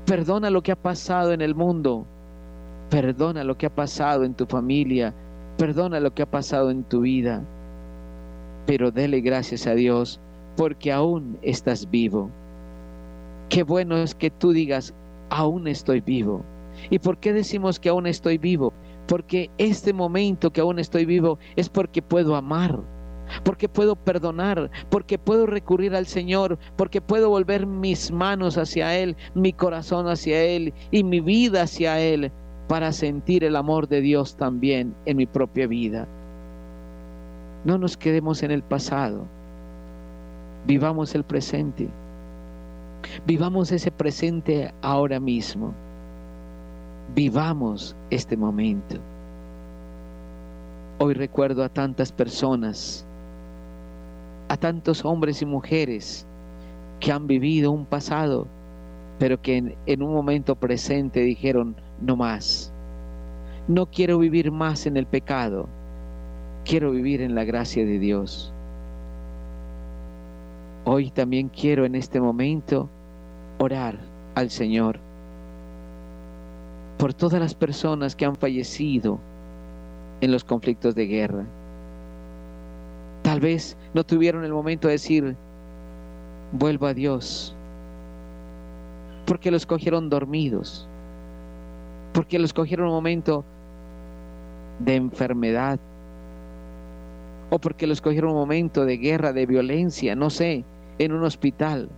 perdona 0.05 0.49
lo 0.49 0.61
que 0.63 0.73
ha 0.73 0.81
pasado 0.81 1.31
en 1.31 1.41
el 1.41 1.55
mundo, 1.55 2.05
perdona 2.89 3.43
lo 3.43 3.57
que 3.57 3.67
ha 3.67 3.73
pasado 3.73 4.23
en 4.23 4.33
tu 4.33 4.45
familia, 4.45 5.13
Perdona 5.63 6.01
lo 6.01 6.13
que 6.13 6.23
ha 6.23 6.29
pasado 6.29 6.71
en 6.71 6.83
tu 6.83 6.99
vida, 6.99 7.41
pero 8.65 8.91
dele 8.91 9.21
gracias 9.21 9.65
a 9.65 9.73
Dios 9.75 10.19
porque 10.57 10.91
aún 10.91 11.37
estás 11.41 11.89
vivo. 11.89 12.29
Qué 13.47 13.63
bueno 13.63 13.95
es 13.95 14.13
que 14.13 14.29
tú 14.29 14.51
digas, 14.51 14.93
aún 15.29 15.69
estoy 15.69 16.01
vivo. 16.01 16.43
¿Y 16.89 16.99
por 16.99 17.17
qué 17.17 17.31
decimos 17.31 17.79
que 17.79 17.87
aún 17.87 18.07
estoy 18.07 18.37
vivo? 18.37 18.73
Porque 19.07 19.49
este 19.57 19.93
momento 19.93 20.51
que 20.51 20.59
aún 20.59 20.79
estoy 20.79 21.05
vivo 21.05 21.39
es 21.55 21.69
porque 21.69 22.01
puedo 22.01 22.35
amar, 22.35 22.81
porque 23.45 23.69
puedo 23.69 23.95
perdonar, 23.95 24.69
porque 24.89 25.17
puedo 25.17 25.45
recurrir 25.45 25.95
al 25.95 26.07
Señor, 26.07 26.59
porque 26.75 26.99
puedo 26.99 27.29
volver 27.29 27.67
mis 27.67 28.11
manos 28.11 28.57
hacia 28.57 28.97
Él, 28.97 29.15
mi 29.33 29.53
corazón 29.53 30.09
hacia 30.09 30.43
Él 30.43 30.73
y 30.91 31.05
mi 31.05 31.21
vida 31.21 31.61
hacia 31.61 32.01
Él 32.01 32.33
para 32.73 32.91
sentir 32.91 33.43
el 33.43 33.55
amor 33.55 33.87
de 33.87 34.01
Dios 34.01 34.35
también 34.35 34.95
en 35.05 35.17
mi 35.17 35.27
propia 35.27 35.67
vida. 35.67 36.07
No 37.65 37.77
nos 37.77 37.95
quedemos 37.95 38.41
en 38.41 38.49
el 38.49 38.63
pasado, 38.63 39.27
vivamos 40.65 41.13
el 41.13 41.23
presente, 41.23 41.87
vivamos 43.27 43.71
ese 43.71 43.91
presente 43.91 44.73
ahora 44.81 45.19
mismo, 45.19 45.71
vivamos 47.13 47.95
este 48.09 48.35
momento. 48.35 48.95
Hoy 50.97 51.13
recuerdo 51.13 51.63
a 51.63 51.69
tantas 51.69 52.11
personas 52.11 53.05
a 54.49 54.57
tantos 54.57 55.05
hombres 55.05 55.43
y 55.43 55.45
mujeres 55.45 56.25
que 56.99 57.11
han 57.11 57.27
vivido 57.27 57.69
un 57.69 57.85
pasado, 57.85 58.47
pero 59.19 59.41
que 59.41 59.75
en, 59.85 60.03
un 60.03 60.13
momento 60.13 60.55
presente 60.55 61.21
dijeron, 61.21 61.75
no 62.01 62.15
más, 62.15 62.73
no 63.67 63.85
quiero 63.85 64.19
vivir 64.19 64.51
más 64.51 64.85
en 64.85 64.97
el 64.97 65.05
pecado, 65.05 65.67
quiero 66.65 66.91
vivir 66.91 67.21
en 67.21 67.35
la 67.35 67.43
gracia 67.43 67.85
de 67.85 67.99
Dios. 67.99 68.53
Hoy 70.85 71.11
también 71.11 71.49
quiero 71.49 71.85
en 71.85 71.95
este 71.95 72.19
momento 72.19 72.89
orar 73.59 73.97
al 74.35 74.49
Señor 74.49 74.99
por 76.97 77.13
todas 77.13 77.39
las 77.39 77.55
personas 77.55 78.15
que 78.15 78.25
han 78.25 78.35
fallecido 78.35 79.19
en 80.21 80.31
los 80.31 80.43
conflictos 80.43 80.95
de 80.95 81.07
guerra. 81.07 81.45
Tal 83.23 83.39
vez 83.39 83.77
no 83.93 84.03
tuvieron 84.03 84.43
el 84.43 84.53
momento 84.53 84.87
de 84.87 84.93
decir, 84.93 85.35
vuelvo 86.51 86.87
a 86.87 86.93
Dios, 86.93 87.55
porque 89.25 89.51
los 89.51 89.65
cogieron 89.65 90.09
dormidos, 90.09 90.87
porque 92.13 92.39
los 92.39 92.53
cogieron 92.53 92.87
un 92.87 92.93
momento 92.93 93.43
de 94.79 94.95
enfermedad, 94.95 95.79
o 97.49 97.59
porque 97.59 97.87
los 97.87 98.01
cogieron 98.01 98.31
un 98.31 98.37
momento 98.37 98.85
de 98.85 98.97
guerra, 98.97 99.33
de 99.33 99.45
violencia, 99.45 100.15
no 100.15 100.29
sé, 100.29 100.65
en 100.99 101.13
un 101.13 101.23
hospital, 101.23 101.89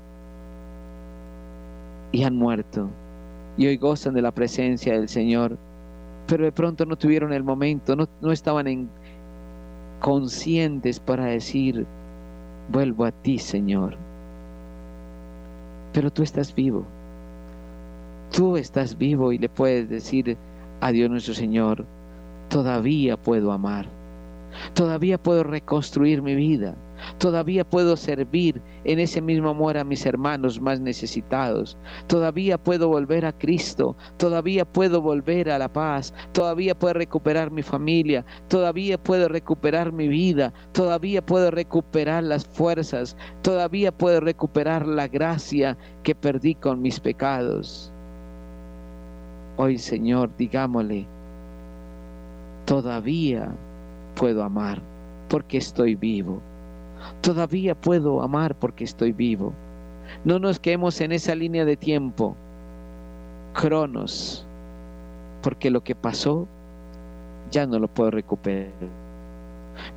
y 2.12 2.24
han 2.24 2.36
muerto, 2.36 2.90
y 3.58 3.68
hoy 3.68 3.78
gozan 3.78 4.14
de 4.14 4.22
la 4.22 4.32
presencia 4.32 4.94
del 4.94 5.10
Señor, 5.10 5.58
pero 6.28 6.46
de 6.46 6.52
pronto 6.52 6.86
no 6.86 6.96
tuvieron 6.96 7.34
el 7.34 7.44
momento, 7.44 7.96
no, 7.96 8.08
no 8.22 8.32
estaban 8.32 8.68
en 8.68 8.90
conscientes 10.00 11.00
para 11.00 11.26
decir, 11.26 11.86
vuelvo 12.70 13.06
a 13.06 13.12
ti, 13.12 13.40
Señor. 13.40 13.98
Pero 15.94 16.12
tú 16.12 16.24
estás 16.24 16.54
vivo. 16.54 16.86
Tú 18.32 18.58
estás 18.58 18.98
vivo 18.98 19.32
y 19.32 19.38
le 19.38 19.50
puedes 19.50 19.90
decir 19.90 20.38
a 20.82 20.92
Dios 20.92 21.10
nuestro 21.10 21.34
Señor, 21.34 21.86
todavía 22.50 23.18
puedo 23.18 23.52
amar. 23.52 23.88
Todavía 24.74 25.18
puedo 25.18 25.44
reconstruir 25.44 26.22
mi 26.22 26.36
vida. 26.36 26.76
Todavía 27.18 27.64
puedo 27.64 27.96
servir 27.98 28.62
en 28.84 29.00
ese 29.00 29.22
mismo 29.22 29.50
amor 29.50 29.78
a 29.78 29.84
mis 29.84 30.06
hermanos 30.06 30.60
más 30.60 30.80
necesitados. 30.80 31.78
Todavía 32.08 32.58
puedo 32.58 32.88
volver 32.88 33.26
a 33.26 33.34
Cristo. 33.34 33.96
Todavía 34.18 34.66
puedo 34.66 35.02
volver 35.02 35.50
a 35.50 35.60
la 35.60 35.72
paz. 35.72 36.14
Todavía 36.32 36.78
puedo 36.78 36.94
recuperar 36.94 37.52
mi 37.52 37.64
familia. 37.64 38.26
Todavía 38.48 38.98
puedo 38.98 39.28
recuperar 39.28 39.92
mi 39.92 40.08
vida. 40.08 40.54
Todavía 40.72 41.26
puedo 41.26 41.52
recuperar 41.52 42.24
las 42.24 42.46
fuerzas. 42.46 43.16
Todavía 43.42 43.92
puedo 43.92 44.20
recuperar 44.20 44.88
la 44.88 45.08
gracia 45.08 45.78
que 46.04 46.16
perdí 46.16 46.56
con 46.56 46.82
mis 46.82 47.00
pecados. 47.00 47.95
Hoy, 49.58 49.78
Señor, 49.78 50.30
digámosle, 50.38 51.06
todavía 52.66 53.50
puedo 54.16 54.44
amar 54.44 54.82
porque 55.30 55.58
estoy 55.58 55.96
vivo. 55.96 56.42
Todavía 57.22 57.74
puedo 57.74 58.22
amar 58.22 58.56
porque 58.56 58.84
estoy 58.84 59.14
vivo. 59.14 59.54
No 60.26 60.40
nos 60.40 60.60
quedemos 60.60 61.00
en 61.00 61.14
esa 61.14 61.36
línea 61.36 61.64
de 61.64 61.78
tiempo, 61.78 62.36
cronos, 63.54 64.46
porque 65.42 65.72
lo 65.72 65.82
que 65.82 65.96
pasó 65.96 66.48
ya 67.50 67.66
no 67.66 67.80
lo 67.80 67.88
puedo 67.88 68.12
recuperar. 68.12 68.72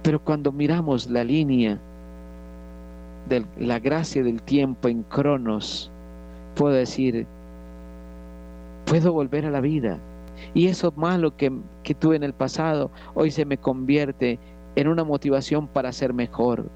Pero 0.02 0.22
cuando 0.22 0.52
miramos 0.52 1.10
la 1.10 1.24
línea 1.24 1.80
de 3.28 3.44
la 3.58 3.80
gracia 3.80 4.22
del 4.22 4.40
tiempo 4.40 4.88
en 4.88 5.02
cronos, 5.02 5.90
puedo 6.54 6.74
decir, 6.74 7.26
puedo 8.88 9.12
volver 9.12 9.44
a 9.44 9.50
la 9.50 9.60
vida. 9.60 10.00
Y 10.54 10.68
eso 10.68 10.92
malo 10.96 11.36
que, 11.36 11.50
tuve 11.98 12.16
en 12.16 12.22
el 12.22 12.32
pasado, 12.32 12.90
hoy 13.14 13.30
se 13.30 13.44
me 13.44 13.58
convierte 13.58 14.38
en 14.76 14.88
una 14.88 15.04
motivación 15.04 15.68
para 15.68 15.92
ser 15.92 16.14
mejor. 16.14 16.70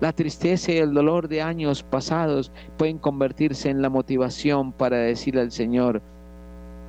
La 0.00 0.12
tristeza 0.12 0.70
y 0.70 0.76
el 0.76 0.94
dolor 0.94 1.28
de 1.28 1.42
años 1.42 1.82
pasados 1.82 2.52
pueden 2.76 2.98
convertirse 2.98 3.68
en 3.68 3.82
la 3.82 3.90
motivación 3.90 4.72
para 4.72 4.98
decirle 4.98 5.40
al 5.40 5.50
Señor, 5.50 6.02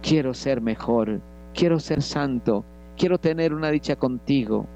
quiero 0.03 0.35
ser 0.35 0.61
mejor, 0.61 1.21
quiero 1.55 1.79
ser 1.79 2.03
santo, 2.03 2.65
quiero 2.95 3.17
tener 3.17 3.53
una 3.53 3.71
dicha 3.71 3.95
contigo. 3.95 4.67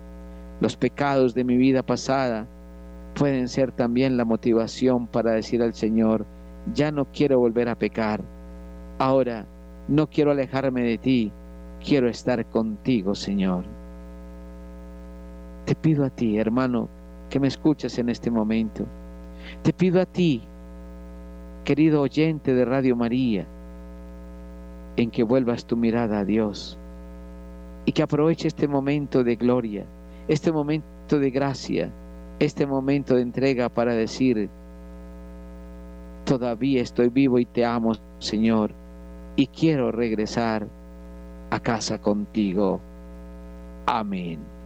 Los 0.62 0.78
pecados 0.78 1.36
de 1.36 1.44
mi 1.44 1.58
vida 1.58 1.84
pasada 1.84 2.48
pueden 3.14 3.48
ser 3.48 3.72
también 3.72 4.18
la 4.18 4.26
motivación 4.26 5.06
para 5.06 5.34
decir 5.34 5.62
al 5.62 5.76
Señor, 5.76 6.26
ya 6.74 6.92
no 6.92 7.06
quiero 7.06 7.38
volver 7.38 7.70
a 7.70 7.76
pecar. 7.76 8.37
Ahora 9.00 9.46
no 9.88 10.08
quiero 10.08 10.32
alejarme 10.32 10.82
de 10.84 10.98
ti, 10.98 11.32
quiero 11.84 12.10
estar 12.10 12.44
contigo, 12.48 13.14
Señor. 13.14 13.64
Te 15.66 15.76
pido 15.76 16.04
a 16.04 16.10
ti, 16.10 16.38
hermano, 16.38 16.90
que 17.30 17.40
me 17.40 17.48
escuchas 17.48 17.98
en 18.00 18.10
este 18.10 18.32
momento. 18.32 18.86
Te 19.62 19.72
pido 19.72 20.02
a 20.02 20.06
ti, 20.06 20.42
querido 21.64 22.02
oyente 22.02 22.54
de 22.54 22.66
Radio 22.66 22.96
María, 22.96 23.46
en 24.96 25.12
que 25.12 25.24
vuelvas 25.24 25.66
tu 25.66 25.78
mirada 25.78 26.20
a 26.20 26.26
Dios 26.26 26.78
y 27.86 27.92
que 27.92 28.04
aproveche 28.04 28.48
este 28.48 28.68
momento 28.68 29.24
de 29.24 29.36
gloria, 29.36 29.86
este 30.28 30.52
momento 30.52 31.20
de 31.20 31.30
gracia, 31.30 31.92
este 32.40 32.66
momento 32.66 33.16
de 33.16 33.22
entrega 33.22 33.70
para 33.70 33.94
decir, 33.94 34.50
todavía 36.26 36.82
estoy 36.82 37.10
vivo 37.10 37.40
y 37.40 37.46
te 37.46 37.64
amo, 37.64 37.94
Señor, 38.20 38.72
y 39.38 39.48
quiero 39.48 39.92
regresar 39.92 40.68
a 41.52 41.60
casa 41.62 42.02
contigo. 42.02 42.82
Amén. 43.86 44.57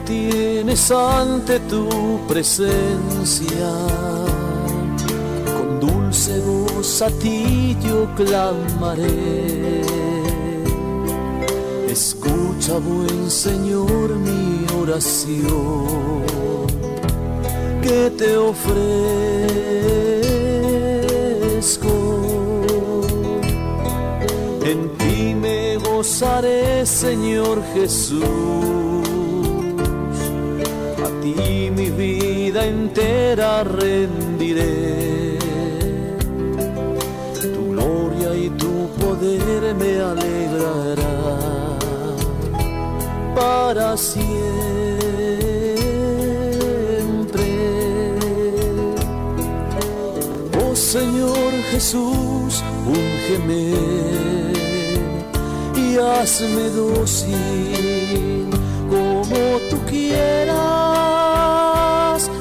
Tienes 0.00 0.90
ante 0.90 1.60
tu 1.60 2.20
presencia. 2.26 3.70
Con 5.56 5.80
dulce 5.80 6.40
voz 6.40 7.02
a 7.02 7.10
ti 7.10 7.76
yo 7.86 8.08
clamaré. 8.16 9.82
Escucha, 11.88 12.78
buen 12.78 13.30
Señor, 13.30 14.16
mi 14.16 14.66
oración 14.80 16.24
que 17.82 18.10
te 18.18 18.36
ofrezco. 18.36 18.74
En 24.64 24.90
ti 24.98 25.34
me 25.34 25.76
gozaré, 25.76 26.84
Señor 26.86 27.62
Jesús 27.74 28.74
ti 31.24 31.70
mi 31.76 31.88
vida 31.90 32.60
entera 32.66 33.64
rendiré. 33.64 35.38
Tu 37.40 37.50
gloria 37.72 38.30
y 38.44 38.50
tu 38.62 38.74
poder 39.00 39.62
me 39.80 39.92
alegrará 40.10 41.16
para 43.34 43.96
siempre. 43.96 44.24
Oh 50.62 50.74
Señor 50.76 51.50
Jesús, 51.70 52.52
úngeme 53.00 53.62
y 55.84 55.96
hazme 55.96 56.64
dócil 56.80 58.48
como 58.90 59.40
tú 59.70 59.76
quieras. 59.88 61.13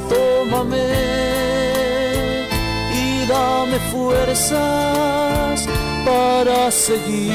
Tómame 0.10 0.88
y 2.94 3.26
dame 3.28 3.80
fuerzas 3.92 5.68
para 6.06 6.72
seguir 6.72 7.34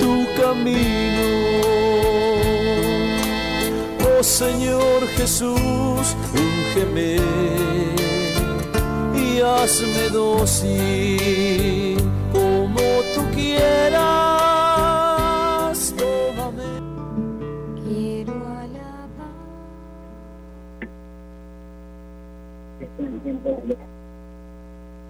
tu 0.00 0.26
camino. 0.40 1.26
Oh 4.18 4.22
Señor 4.22 5.06
Jesús, 5.16 6.16
úngeme 6.34 7.16
y 9.14 9.40
hazme 9.40 10.08
dócil 10.12 11.96
como 12.32 12.80
tú 13.14 13.22
quieras. 13.34 14.29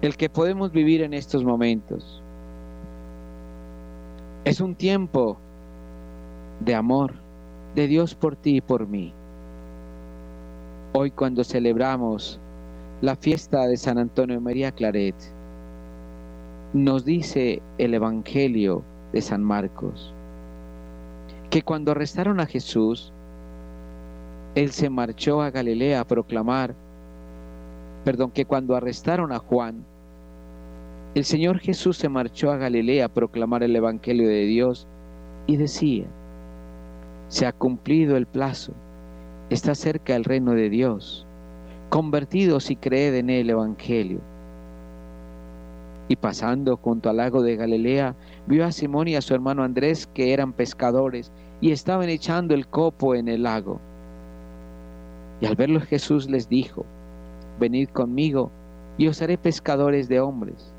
El 0.01 0.17
que 0.17 0.29
podemos 0.29 0.71
vivir 0.71 1.01
en 1.01 1.13
estos 1.13 1.43
momentos. 1.43 2.21
Es 4.45 4.59
un 4.59 4.75
tiempo 4.75 5.37
de 6.61 6.75
amor 6.75 7.13
de 7.75 7.87
Dios 7.87 8.15
por 8.15 8.35
ti 8.35 8.57
y 8.57 8.61
por 8.61 8.87
mí. 8.87 9.13
Hoy 10.93 11.11
cuando 11.11 11.43
celebramos 11.43 12.39
la 13.01 13.15
fiesta 13.15 13.67
de 13.67 13.77
San 13.77 13.97
Antonio 13.97 14.35
de 14.35 14.41
María 14.41 14.71
Claret, 14.71 15.15
nos 16.73 17.05
dice 17.05 17.61
el 17.77 17.93
Evangelio 17.93 18.83
de 19.13 19.21
San 19.21 19.43
Marcos 19.43 20.13
que 21.49 21.61
cuando 21.61 21.91
arrestaron 21.91 22.39
a 22.39 22.45
Jesús, 22.45 23.11
él 24.55 24.71
se 24.71 24.89
marchó 24.89 25.41
a 25.41 25.51
Galilea 25.51 25.99
a 25.99 26.07
proclamar, 26.07 26.73
perdón, 28.03 28.31
que 28.31 28.45
cuando 28.45 28.75
arrestaron 28.75 29.31
a 29.31 29.39
Juan, 29.39 29.85
el 31.13 31.25
Señor 31.25 31.59
Jesús 31.59 31.97
se 31.97 32.09
marchó 32.09 32.51
a 32.51 32.57
Galilea 32.57 33.05
a 33.05 33.13
proclamar 33.13 33.63
el 33.63 33.75
Evangelio 33.75 34.27
de 34.27 34.45
Dios 34.45 34.87
y 35.45 35.57
decía, 35.57 36.05
se 37.27 37.45
ha 37.45 37.51
cumplido 37.51 38.17
el 38.17 38.25
plazo, 38.25 38.73
está 39.49 39.75
cerca 39.75 40.15
el 40.15 40.23
reino 40.23 40.53
de 40.53 40.69
Dios, 40.69 41.25
convertidos 41.89 42.71
y 42.71 42.75
creed 42.75 43.15
en 43.15 43.29
el 43.29 43.49
Evangelio. 43.49 44.21
Y 46.07 46.15
pasando 46.15 46.77
junto 46.77 47.09
al 47.09 47.17
lago 47.17 47.41
de 47.41 47.55
Galilea, 47.55 48.15
vio 48.47 48.65
a 48.65 48.71
Simón 48.71 49.07
y 49.07 49.15
a 49.15 49.21
su 49.21 49.33
hermano 49.33 49.63
Andrés 49.63 50.07
que 50.07 50.33
eran 50.33 50.53
pescadores 50.53 51.31
y 51.61 51.71
estaban 51.71 52.09
echando 52.09 52.53
el 52.53 52.67
copo 52.67 53.15
en 53.15 53.27
el 53.27 53.43
lago. 53.43 53.79
Y 55.41 55.45
al 55.45 55.55
verlo 55.55 55.81
Jesús 55.81 56.29
les 56.29 56.49
dijo, 56.49 56.85
venid 57.61 57.89
conmigo 57.89 58.51
y 58.97 59.07
os 59.07 59.21
haré 59.21 59.37
pescadores 59.37 60.09
de 60.09 60.19
hombres. 60.19 60.73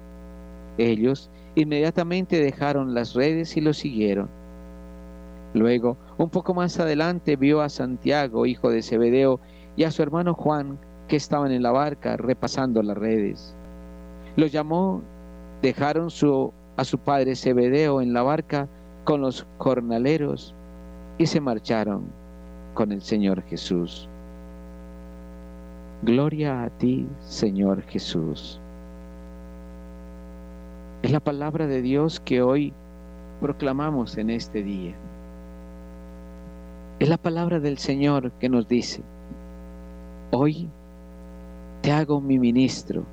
Ellos 0.76 1.30
inmediatamente 1.54 2.40
dejaron 2.40 2.92
las 2.92 3.14
redes 3.14 3.56
y 3.56 3.60
lo 3.62 3.72
siguieron. 3.72 4.28
Luego, 5.54 5.96
un 6.18 6.28
poco 6.30 6.54
más 6.54 6.78
adelante, 6.80 7.36
vio 7.36 7.60
a 7.60 7.68
Santiago, 7.68 8.46
hijo 8.46 8.70
de 8.70 8.82
Zebedeo, 8.82 9.38
y 9.76 9.84
a 9.84 9.90
su 9.90 10.02
hermano 10.02 10.34
Juan, 10.34 10.78
que 11.08 11.16
estaban 11.16 11.52
en 11.52 11.62
la 11.62 11.72
barca 11.72 12.16
repasando 12.16 12.82
las 12.82 12.96
redes. 12.96 13.54
Los 14.36 14.50
llamó, 14.50 15.02
dejaron 15.60 16.10
su, 16.10 16.52
a 16.76 16.84
su 16.84 16.98
padre 16.98 17.36
Zebedeo 17.36 18.00
en 18.00 18.12
la 18.14 18.22
barca 18.22 18.68
con 19.04 19.20
los 19.20 19.46
jornaleros 19.58 20.54
y 21.18 21.26
se 21.26 21.40
marcharon 21.40 22.06
con 22.74 22.92
el 22.92 23.02
Señor 23.02 23.42
Jesús. 23.42 24.08
Gloria 26.04 26.64
a 26.64 26.68
ti, 26.68 27.06
Señor 27.20 27.82
Jesús. 27.82 28.60
Es 31.02 31.12
la 31.12 31.20
palabra 31.20 31.68
de 31.68 31.80
Dios 31.80 32.18
que 32.18 32.42
hoy 32.42 32.72
proclamamos 33.40 34.18
en 34.18 34.30
este 34.30 34.64
día. 34.64 34.96
Es 36.98 37.08
la 37.08 37.18
palabra 37.18 37.60
del 37.60 37.78
Señor 37.78 38.32
que 38.32 38.48
nos 38.48 38.66
dice, 38.66 39.00
hoy 40.32 40.68
te 41.82 41.92
hago 41.92 42.20
mi 42.20 42.36
ministro. 42.36 43.04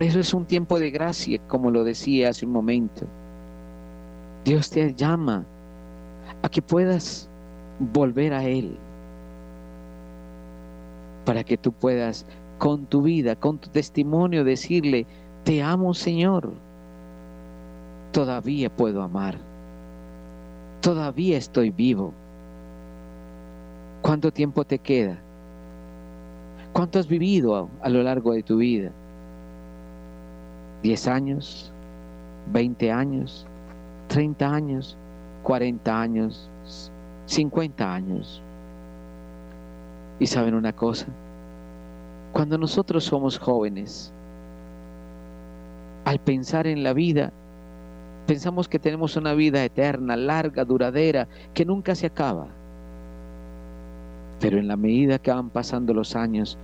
Eso 0.00 0.18
es 0.18 0.34
un 0.34 0.44
tiempo 0.44 0.80
de 0.80 0.90
gracia, 0.90 1.38
como 1.46 1.70
lo 1.70 1.84
decía 1.84 2.30
hace 2.30 2.46
un 2.46 2.52
momento. 2.52 3.06
Dios 4.44 4.70
te 4.70 4.92
llama 4.92 5.44
a 6.42 6.48
que 6.48 6.62
puedas 6.62 7.28
volver 7.78 8.34
a 8.34 8.42
Él, 8.42 8.76
para 11.26 11.44
que 11.44 11.58
tú 11.58 11.72
puedas 11.72 12.24
con 12.56 12.86
tu 12.86 13.02
vida, 13.02 13.36
con 13.36 13.58
tu 13.58 13.68
testimonio 13.68 14.44
decirle, 14.44 15.06
te 15.44 15.62
amo 15.62 15.92
Señor, 15.92 16.52
todavía 18.12 18.74
puedo 18.74 19.02
amar, 19.02 19.36
todavía 20.80 21.36
estoy 21.36 21.70
vivo. 21.70 22.14
¿Cuánto 24.00 24.30
tiempo 24.30 24.64
te 24.64 24.78
queda? 24.78 25.18
¿Cuánto 26.72 27.00
has 27.00 27.08
vivido 27.08 27.56
a, 27.56 27.68
a 27.82 27.88
lo 27.88 28.02
largo 28.02 28.32
de 28.32 28.42
tu 28.44 28.58
vida? 28.58 28.92
¿10 30.84 31.10
años? 31.10 31.72
¿20 32.52 32.92
años? 32.92 33.46
¿30 34.10 34.42
años? 34.42 34.96
¿40 35.42 35.88
años? 35.88 36.50
¿50 37.26 37.80
años? 37.80 38.42
Y 40.18 40.26
saben 40.26 40.54
una 40.54 40.72
cosa, 40.72 41.06
cuando 42.32 42.56
nosotros 42.58 43.04
somos 43.04 43.38
jóvenes, 43.38 44.12
al 46.04 46.18
pensar 46.20 46.66
en 46.66 46.82
la 46.82 46.92
vida, 46.92 47.32
pensamos 48.26 48.68
que 48.68 48.78
tenemos 48.78 49.16
una 49.16 49.34
vida 49.34 49.64
eterna, 49.64 50.16
larga, 50.16 50.64
duradera, 50.64 51.28
que 51.52 51.64
nunca 51.64 51.94
se 51.94 52.06
acaba. 52.06 52.46
Pero 54.40 54.58
en 54.58 54.68
la 54.68 54.76
medida 54.76 55.18
que 55.18 55.32
van 55.32 55.50
pasando 55.50 55.92
los 55.92 56.14
años, 56.14 56.58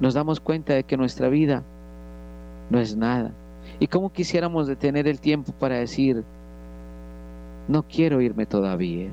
nos 0.00 0.14
damos 0.14 0.40
cuenta 0.40 0.74
de 0.74 0.84
que 0.84 0.96
nuestra 0.96 1.28
vida 1.28 1.62
no 2.70 2.78
es 2.78 2.96
nada. 2.96 3.32
Y 3.78 3.86
cómo 3.86 4.12
quisiéramos 4.12 4.66
detener 4.66 5.08
el 5.08 5.20
tiempo 5.20 5.52
para 5.52 5.76
decir, 5.76 6.24
no 7.68 7.82
quiero 7.84 8.20
irme 8.20 8.46
todavía. 8.46 9.10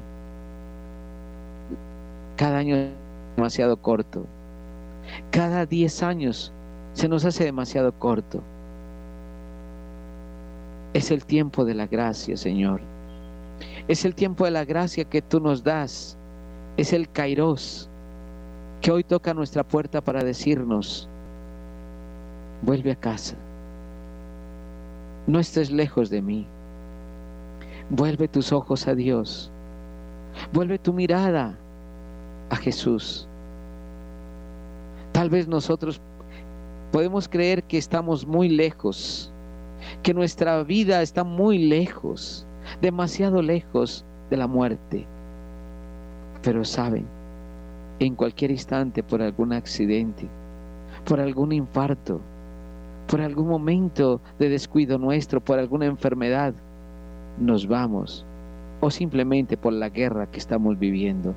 Cada 2.41 2.57
año 2.57 2.75
es 2.75 2.89
demasiado 3.35 3.77
corto. 3.77 4.25
Cada 5.29 5.67
10 5.67 6.01
años 6.01 6.51
se 6.93 7.07
nos 7.07 7.23
hace 7.23 7.43
demasiado 7.43 7.91
corto. 7.91 8.41
Es 10.95 11.11
el 11.11 11.23
tiempo 11.23 11.65
de 11.65 11.75
la 11.75 11.85
gracia, 11.85 12.35
Señor. 12.35 12.81
Es 13.87 14.05
el 14.05 14.15
tiempo 14.15 14.45
de 14.45 14.49
la 14.49 14.65
gracia 14.65 15.03
que 15.03 15.21
tú 15.21 15.39
nos 15.39 15.63
das. 15.63 16.17
Es 16.77 16.93
el 16.93 17.11
Kairos 17.11 17.87
que 18.81 18.91
hoy 18.91 19.03
toca 19.03 19.35
nuestra 19.35 19.63
puerta 19.63 20.01
para 20.01 20.23
decirnos, 20.23 21.07
vuelve 22.63 22.93
a 22.93 22.95
casa. 22.95 23.35
No 25.27 25.39
estés 25.39 25.69
lejos 25.69 26.09
de 26.09 26.23
mí. 26.23 26.47
Vuelve 27.91 28.27
tus 28.27 28.51
ojos 28.51 28.87
a 28.87 28.95
Dios. 28.95 29.51
Vuelve 30.51 30.79
tu 30.79 30.91
mirada 30.91 31.60
a 32.51 32.57
Jesús. 32.57 33.27
Tal 35.13 35.29
vez 35.29 35.47
nosotros 35.47 35.99
podemos 36.91 37.27
creer 37.27 37.63
que 37.63 37.77
estamos 37.77 38.27
muy 38.27 38.49
lejos, 38.49 39.31
que 40.03 40.13
nuestra 40.13 40.61
vida 40.63 41.01
está 41.01 41.23
muy 41.23 41.57
lejos, 41.57 42.45
demasiado 42.81 43.41
lejos 43.41 44.05
de 44.29 44.37
la 44.37 44.47
muerte. 44.47 45.07
Pero 46.43 46.63
saben, 46.65 47.05
en 47.99 48.15
cualquier 48.15 48.51
instante 48.51 49.01
por 49.01 49.21
algún 49.21 49.53
accidente, 49.53 50.27
por 51.05 51.21
algún 51.21 51.53
infarto, 51.53 52.19
por 53.07 53.21
algún 53.21 53.47
momento 53.47 54.21
de 54.39 54.49
descuido 54.49 54.97
nuestro, 54.97 55.39
por 55.39 55.57
alguna 55.57 55.85
enfermedad, 55.85 56.53
nos 57.39 57.65
vamos 57.65 58.25
o 58.81 58.89
simplemente 58.89 59.55
por 59.55 59.71
la 59.71 59.89
guerra 59.89 60.29
que 60.29 60.39
estamos 60.39 60.77
viviendo. 60.77 61.33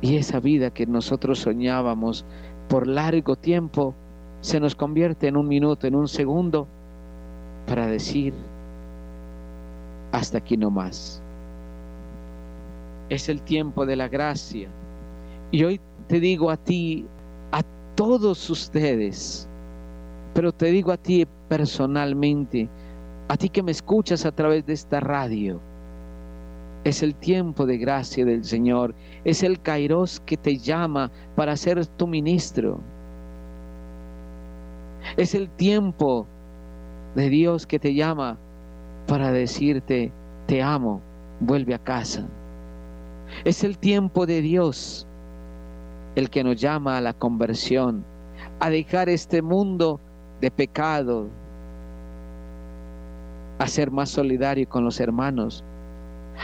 Y 0.00 0.16
esa 0.16 0.40
vida 0.40 0.70
que 0.70 0.86
nosotros 0.86 1.40
soñábamos 1.40 2.24
por 2.68 2.86
largo 2.86 3.36
tiempo 3.36 3.94
se 4.40 4.60
nos 4.60 4.74
convierte 4.74 5.26
en 5.26 5.36
un 5.36 5.48
minuto, 5.48 5.86
en 5.86 5.96
un 5.96 6.06
segundo, 6.06 6.68
para 7.66 7.86
decir, 7.86 8.32
hasta 10.12 10.38
aquí 10.38 10.56
no 10.56 10.70
más. 10.70 11.22
Es 13.08 13.28
el 13.28 13.42
tiempo 13.42 13.86
de 13.86 13.96
la 13.96 14.08
gracia. 14.08 14.68
Y 15.50 15.64
hoy 15.64 15.80
te 16.06 16.20
digo 16.20 16.50
a 16.50 16.56
ti, 16.56 17.06
a 17.52 17.62
todos 17.94 18.48
ustedes, 18.50 19.48
Pero 20.34 20.52
te 20.52 20.66
digo 20.66 20.92
a 20.92 20.96
ti 20.96 21.26
personalmente, 21.48 22.68
a 23.28 23.36
ti 23.36 23.48
que 23.48 23.62
me 23.62 23.72
escuchas 23.72 24.24
a 24.24 24.30
través 24.30 24.64
de 24.66 24.74
esta 24.74 25.00
radio, 25.00 25.60
es 26.88 27.02
el 27.02 27.14
tiempo 27.14 27.66
de 27.66 27.76
gracia 27.76 28.24
del 28.24 28.44
Señor, 28.44 28.94
es 29.24 29.42
el 29.42 29.60
Kairos 29.60 30.20
que 30.20 30.36
te 30.36 30.56
llama 30.56 31.10
para 31.36 31.56
ser 31.56 31.84
tu 31.86 32.06
ministro. 32.06 32.80
Es 35.16 35.34
el 35.34 35.50
tiempo 35.50 36.26
de 37.14 37.28
Dios 37.28 37.66
que 37.66 37.78
te 37.78 37.94
llama 37.94 38.38
para 39.06 39.32
decirte, 39.32 40.12
te 40.46 40.62
amo, 40.62 41.02
vuelve 41.40 41.74
a 41.74 41.78
casa. 41.78 42.26
Es 43.44 43.64
el 43.64 43.76
tiempo 43.76 44.24
de 44.24 44.40
Dios 44.40 45.06
el 46.14 46.30
que 46.30 46.42
nos 46.42 46.56
llama 46.56 46.96
a 46.96 47.00
la 47.02 47.12
conversión, 47.12 48.04
a 48.60 48.70
dejar 48.70 49.08
este 49.08 49.42
mundo 49.42 50.00
de 50.40 50.50
pecado, 50.50 51.28
a 53.58 53.66
ser 53.66 53.90
más 53.90 54.08
solidario 54.08 54.68
con 54.68 54.84
los 54.84 55.00
hermanos, 55.00 55.64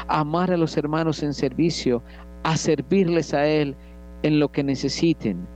amar 0.09 0.51
a 0.51 0.57
los 0.57 0.77
hermanos 0.77 1.23
en 1.23 1.35
servicio, 1.35 2.03
a 2.43 2.57
servirles 2.57 3.35
a 3.35 3.47
Él 3.47 3.77
en 4.23 4.41
lo 4.41 4.51
que 4.51 4.65
necesiten 4.65 5.47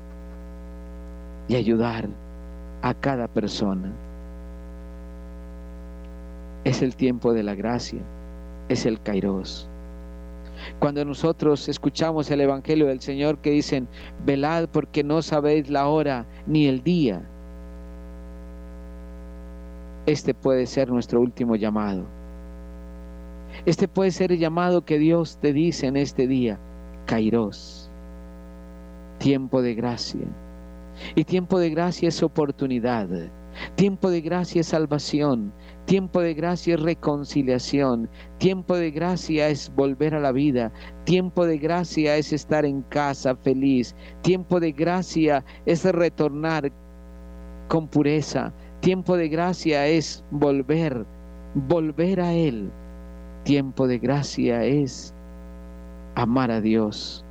y 1.49 1.57
ayudar 1.57 2.09
a 2.83 2.95
cada 2.95 3.29
persona. 3.29 3.93
Es 6.65 6.83
el 6.83 6.97
tiempo 6.97 7.33
de 7.33 7.43
la 7.43 7.55
gracia, 7.55 8.01
es 8.69 8.87
el 8.87 9.01
kairos. 9.01 9.69
Cuando 10.79 11.05
nosotros 11.05 11.69
escuchamos 11.69 12.31
el 12.31 12.41
Evangelio 12.41 12.87
del 12.87 13.01
Señor 13.01 13.39
que 13.39 13.51
dicen, 13.51 13.89
velad 14.25 14.69
porque 14.69 15.05
no 15.05 15.23
sabéis 15.23 15.71
la 15.71 15.87
hora 15.87 16.27
ni 16.47 16.67
el 16.67 16.83
día, 16.83 17.23
este 20.07 20.35
puede 20.35 20.67
ser 20.67 20.89
nuestro 20.91 21.21
último 21.21 21.55
llamado. 21.57 22.18
Este 23.69 23.87
puede 23.87 24.13
ser 24.13 24.33
el 24.33 24.39
llamado 24.39 24.87
que 24.87 24.99
Dios 24.99 25.37
te 25.43 25.53
dice 25.53 25.89
en 25.89 25.99
este 25.99 26.27
día, 26.27 26.59
Kairos, 27.05 27.91
tiempo 29.19 29.61
de 29.61 29.75
gracia. 29.75 30.25
Y 31.15 31.25
tiempo 31.25 31.59
de 31.59 31.69
gracia 31.69 32.09
es 32.09 32.23
oportunidad. 32.23 33.11
Tiempo 33.75 34.09
de 34.09 34.23
gracia 34.23 34.63
es 34.63 34.69
salvación. 34.69 35.53
Tiempo 35.85 36.23
de 36.23 36.33
gracia 36.33 36.77
es 36.77 36.81
reconciliación. 36.81 38.09
Tiempo 38.39 38.75
de 38.75 38.91
gracia 38.91 39.51
es 39.51 39.71
volver 39.77 40.15
a 40.15 40.21
la 40.21 40.33
vida. 40.33 40.73
Tiempo 41.05 41.45
de 41.45 41.59
gracia 41.59 42.17
es 42.17 42.33
estar 42.33 42.65
en 42.65 42.81
casa 42.81 43.37
feliz. 43.37 43.95
Tiempo 44.23 44.61
de 44.61 44.73
gracia 44.73 45.45
es 45.67 45.85
retornar 45.85 46.73
con 47.69 47.87
pureza. 47.87 48.51
Tiempo 48.81 49.19
de 49.19 49.29
gracia 49.29 49.87
es 49.87 50.25
volver, 50.31 51.05
volver 51.55 52.23
a 52.23 52.33
Él. 52.33 52.71
Tiempo 53.45 53.87
de 53.87 53.99
gracia 53.99 54.65
es 54.65 55.15
amar 56.15 56.51
a 56.51 56.61
Dios 56.61 57.25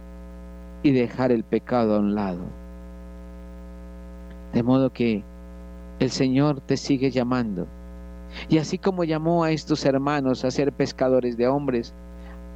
y 0.84 0.92
dejar 0.92 1.32
el 1.32 1.44
pecado 1.44 1.96
a 1.96 2.00
un 2.00 2.16
lado. 2.16 2.46
De 4.54 4.64
modo 4.64 4.92
que 4.92 5.24
el 6.00 6.10
Señor 6.10 6.62
te 6.62 6.78
sigue 6.78 7.12
llamando. 7.12 7.68
Y 8.50 8.58
así 8.58 8.78
como 8.78 9.04
llamó 9.04 9.44
a 9.44 9.52
estos 9.52 9.86
hermanos 9.86 10.44
a 10.46 10.52
ser 10.52 10.72
pescadores 10.74 11.38
de 11.38 11.48
hombres, 11.48 11.94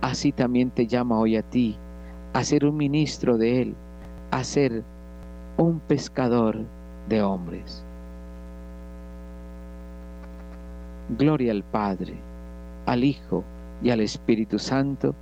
así 0.01 0.31
también 0.31 0.71
te 0.71 0.87
llama 0.87 1.19
hoy 1.19 1.35
a 1.37 1.41
ti 1.43 1.77
a 2.33 2.43
ser 2.43 2.65
un 2.65 2.77
ministro 2.77 3.37
de 3.37 3.61
Él, 3.61 3.75
a 4.31 4.43
ser 4.43 4.83
un 5.57 5.79
pescador 5.79 6.65
de 7.09 7.21
hombres. 7.21 7.83
Gloria 11.17 11.51
al 11.51 11.63
Padre, 11.63 12.15
al 12.91 13.05
Hijo 13.05 13.45
y 13.81 13.89
al 13.89 14.01
Espíritu 14.01 14.59
Santo, 14.59 15.15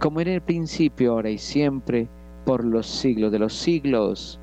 como 0.00 0.20
en 0.20 0.26
el 0.26 0.40
principio, 0.40 1.12
ahora 1.12 1.30
y 1.30 1.38
siempre, 1.38 2.08
por 2.44 2.64
los 2.64 2.86
siglos 2.86 3.30
de 3.30 3.38
los 3.38 3.54
siglos. 3.54 4.40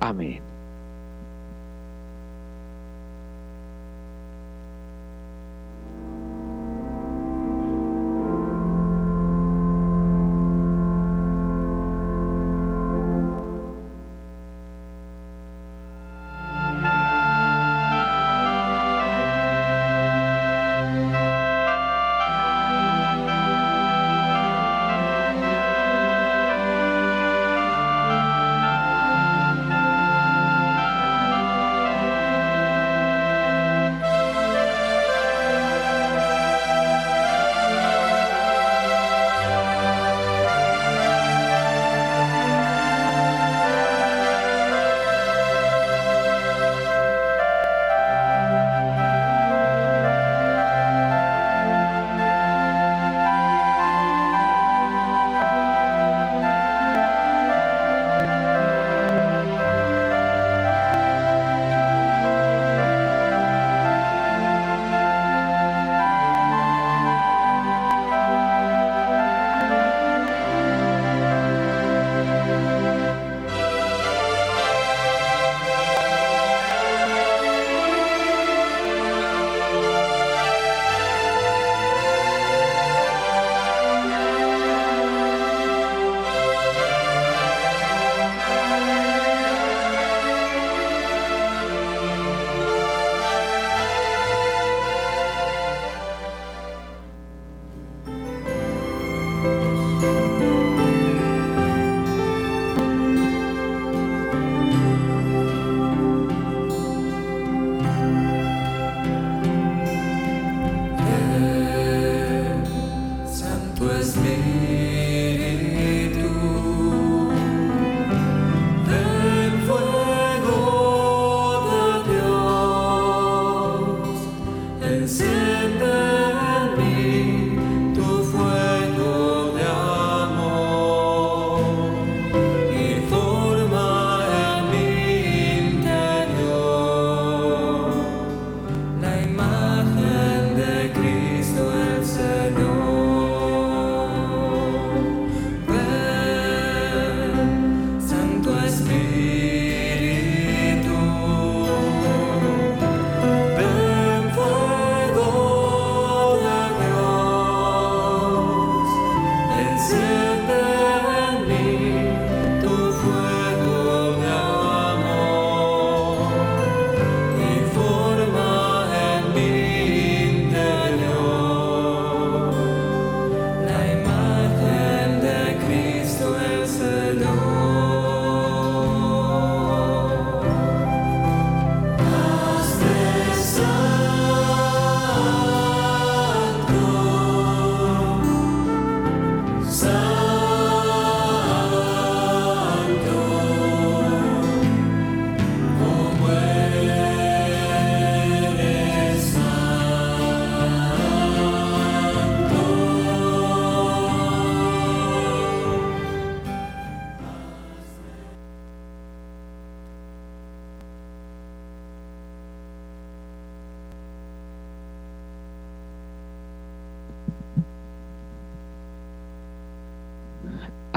Amén. 0.00 0.49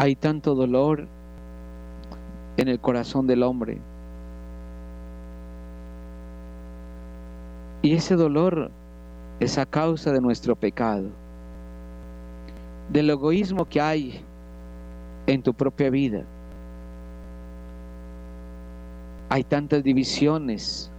Hay 0.03 0.17
tanto 0.17 0.53
dolor 0.53 1.07
en 2.57 2.67
el 2.67 2.77
corazón 2.81 3.25
del 3.25 3.41
hombre. 3.41 3.79
Y 7.81 7.93
ese 7.93 8.15
dolor 8.17 8.69
es 9.39 9.57
a 9.57 9.65
causa 9.65 10.11
de 10.11 10.19
nuestro 10.19 10.57
pecado, 10.57 11.07
del 12.89 13.11
egoísmo 13.11 13.63
que 13.63 13.79
hay 13.79 14.21
en 15.25 15.41
tu 15.41 15.53
propia 15.53 15.89
vida. 15.89 16.25
Hay 19.29 19.45
tantas 19.45 19.81
divisiones 19.85 20.91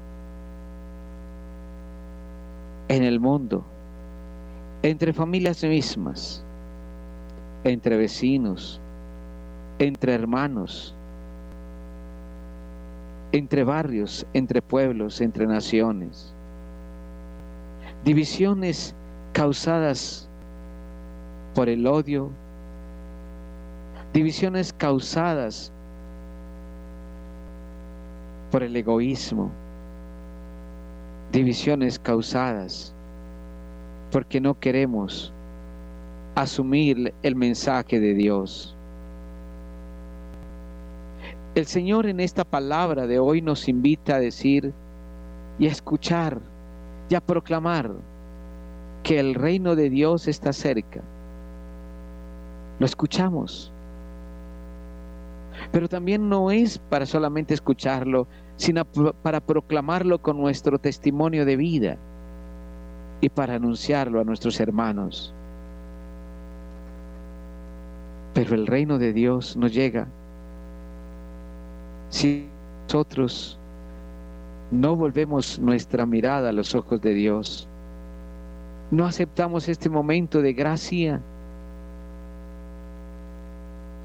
en 2.89 3.03
el 3.03 3.21
mundo, 3.21 3.67
entre 4.83 5.13
familias 5.13 5.63
mismas, 5.63 6.43
entre 7.65 7.99
vecinos, 7.99 8.81
entre 9.79 10.15
hermanos, 10.15 10.95
entre 13.33 13.65
barrios, 13.65 14.27
entre 14.33 14.63
pueblos, 14.63 15.21
entre 15.21 15.47
naciones. 15.47 16.33
Divisiones 18.05 18.95
causadas 19.33 20.29
por 21.55 21.69
el 21.69 21.87
odio, 21.87 22.31
divisiones 24.13 24.73
causadas 24.73 25.73
por 28.51 28.63
el 28.63 28.77
egoísmo, 28.77 29.51
divisiones 31.33 31.99
causadas 31.99 32.95
porque 34.13 34.41
no 34.41 34.59
queremos 34.61 35.33
asumir 36.37 37.13
el 37.25 37.35
mensaje 37.35 37.99
de 37.99 38.15
Dios. 38.15 38.77
El 41.55 41.67
Señor 41.67 42.07
en 42.07 42.19
esta 42.19 42.43
palabra 42.43 43.07
de 43.07 43.21
hoy 43.21 43.41
nos 43.41 43.69
invita 43.69 44.17
a 44.17 44.21
decir 44.21 44.75
y 45.57 45.69
a 45.69 45.71
escuchar 45.71 46.41
y 47.09 47.15
a 47.15 47.21
proclamar 47.21 47.93
que 49.05 49.21
el 49.21 49.37
reino 49.37 49.77
de 49.77 49.89
Dios 49.89 50.27
está 50.27 50.53
cerca. 50.53 51.01
Lo 52.81 52.87
escuchamos. 52.87 53.71
Pero 55.71 55.89
también 55.89 56.29
no 56.29 56.51
es 56.51 56.79
para 56.79 57.07
solamente 57.07 57.55
escucharlo, 57.55 58.27
sino 58.57 58.85
para 59.23 59.41
proclamarlo 59.41 60.21
con 60.21 60.37
nuestro 60.39 60.81
testimonio 60.81 61.45
de 61.45 61.57
vida 61.57 61.99
y 63.21 63.29
para 63.29 63.55
anunciarlo 63.55 64.21
a 64.21 64.25
nuestros 64.25 64.59
hermanos. 64.59 65.33
Pero 68.33 68.57
el 68.57 68.67
reino 68.67 68.99
de 68.99 69.13
Dios 69.13 69.57
no 69.57 69.69
llega 69.69 70.09
si 72.15 72.49
nosotros 72.85 73.59
no 74.71 74.95
volvemos 74.95 75.59
nuestra 75.59 76.07
mirada 76.07 76.51
a 76.51 76.53
los 76.53 76.73
ojos 76.77 77.01
de 77.01 77.13
Dios, 77.13 77.69
no 78.93 79.05
aceptamos 79.05 79.69
este 79.69 79.91
momento 79.91 80.41
de 80.41 80.53
gracia, 80.53 81.21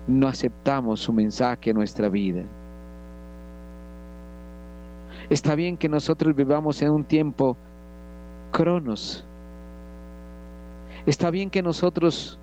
no 0.08 0.28
aceptamos 0.28 1.02
su 1.02 1.13
mensaje 1.13 1.69
en 1.69 1.76
nuestra 1.76 2.10
vida. 2.10 2.41
Está 5.30 5.54
bien 5.54 5.78
que 5.78 5.88
nosotros 5.88 6.36
vivamos 6.36 6.82
en 6.82 6.89
un 6.89 7.04
tiempo 7.04 7.58
cronos. 8.52 9.24
Está 11.06 11.30
bien 11.30 11.52
que 11.52 11.62
nosotros 11.62 12.39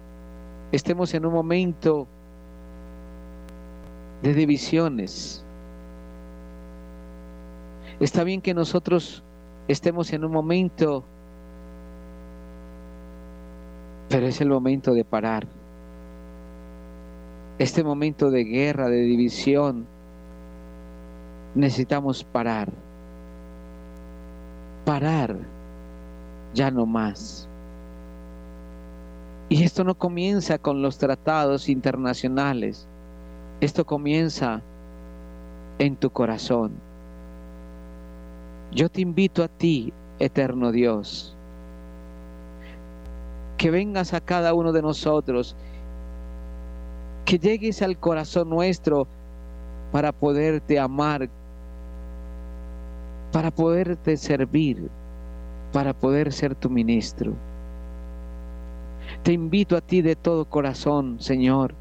estemos 0.71 1.13
en 1.13 1.27
un 1.27 1.33
momento 1.33 2.07
de 4.23 4.33
divisiones. 4.33 5.43
Está 7.99 8.25
bien 8.25 8.43
que 8.43 8.53
nosotros 8.53 9.23
estemos 9.69 10.13
en 10.13 10.25
un 10.25 10.31
momento, 10.31 11.03
pero 14.11 14.27
es 14.27 14.41
el 14.43 14.51
momento 14.51 14.93
de 14.93 15.05
parar. 15.05 15.47
Este 17.59 17.83
momento 17.83 18.31
de 18.31 18.45
guerra, 18.45 18.91
de 18.91 19.01
división, 19.01 19.87
necesitamos 21.55 22.23
parar. 22.23 22.71
Parar, 24.85 25.39
ya 26.53 26.71
no 26.71 26.85
más. 26.85 27.49
Y 29.49 29.65
esto 29.65 29.85
no 29.85 29.95
comienza 29.95 30.59
con 30.59 30.83
los 30.83 30.99
tratados 30.99 31.71
internacionales. 31.71 32.87
Esto 33.61 33.87
comienza 33.87 34.61
en 35.79 35.97
tu 35.97 36.11
corazón. 36.11 36.86
Yo 38.73 38.89
te 38.89 39.01
invito 39.01 39.43
a 39.45 39.49
ti, 39.49 39.93
eterno 40.19 40.73
Dios, 40.73 41.37
que 43.57 43.71
vengas 43.71 44.13
a 44.13 44.21
cada 44.21 44.55
uno 44.55 44.73
de 44.73 44.83
nosotros, 44.83 45.57
que 47.25 47.39
llegues 47.39 47.81
al 47.83 47.99
corazón 47.99 48.51
nuestro 48.51 49.07
para 49.93 50.13
poderte 50.13 50.79
amar, 50.79 51.29
para 53.33 53.51
poderte 53.51 54.17
servir, 54.17 54.89
para 55.73 55.95
poder 55.95 56.33
ser 56.33 56.55
tu 56.55 56.69
ministro. 56.69 57.35
Te 59.23 59.33
invito 59.33 59.77
a 59.77 59.81
ti 59.81 60.03
de 60.03 60.17
todo 60.17 60.45
corazón, 60.45 61.21
Señor, 61.21 61.75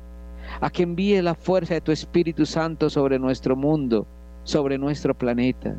a 0.61 0.69
que 0.69 0.83
envíe 0.83 1.21
la 1.21 1.33
fuerza 1.33 1.73
de 1.73 1.81
tu 1.81 1.91
Espíritu 1.91 2.45
Santo 2.45 2.89
sobre 2.89 3.17
nuestro 3.19 3.55
mundo, 3.55 4.05
sobre 4.43 4.77
nuestro 4.77 5.13
planeta, 5.15 5.75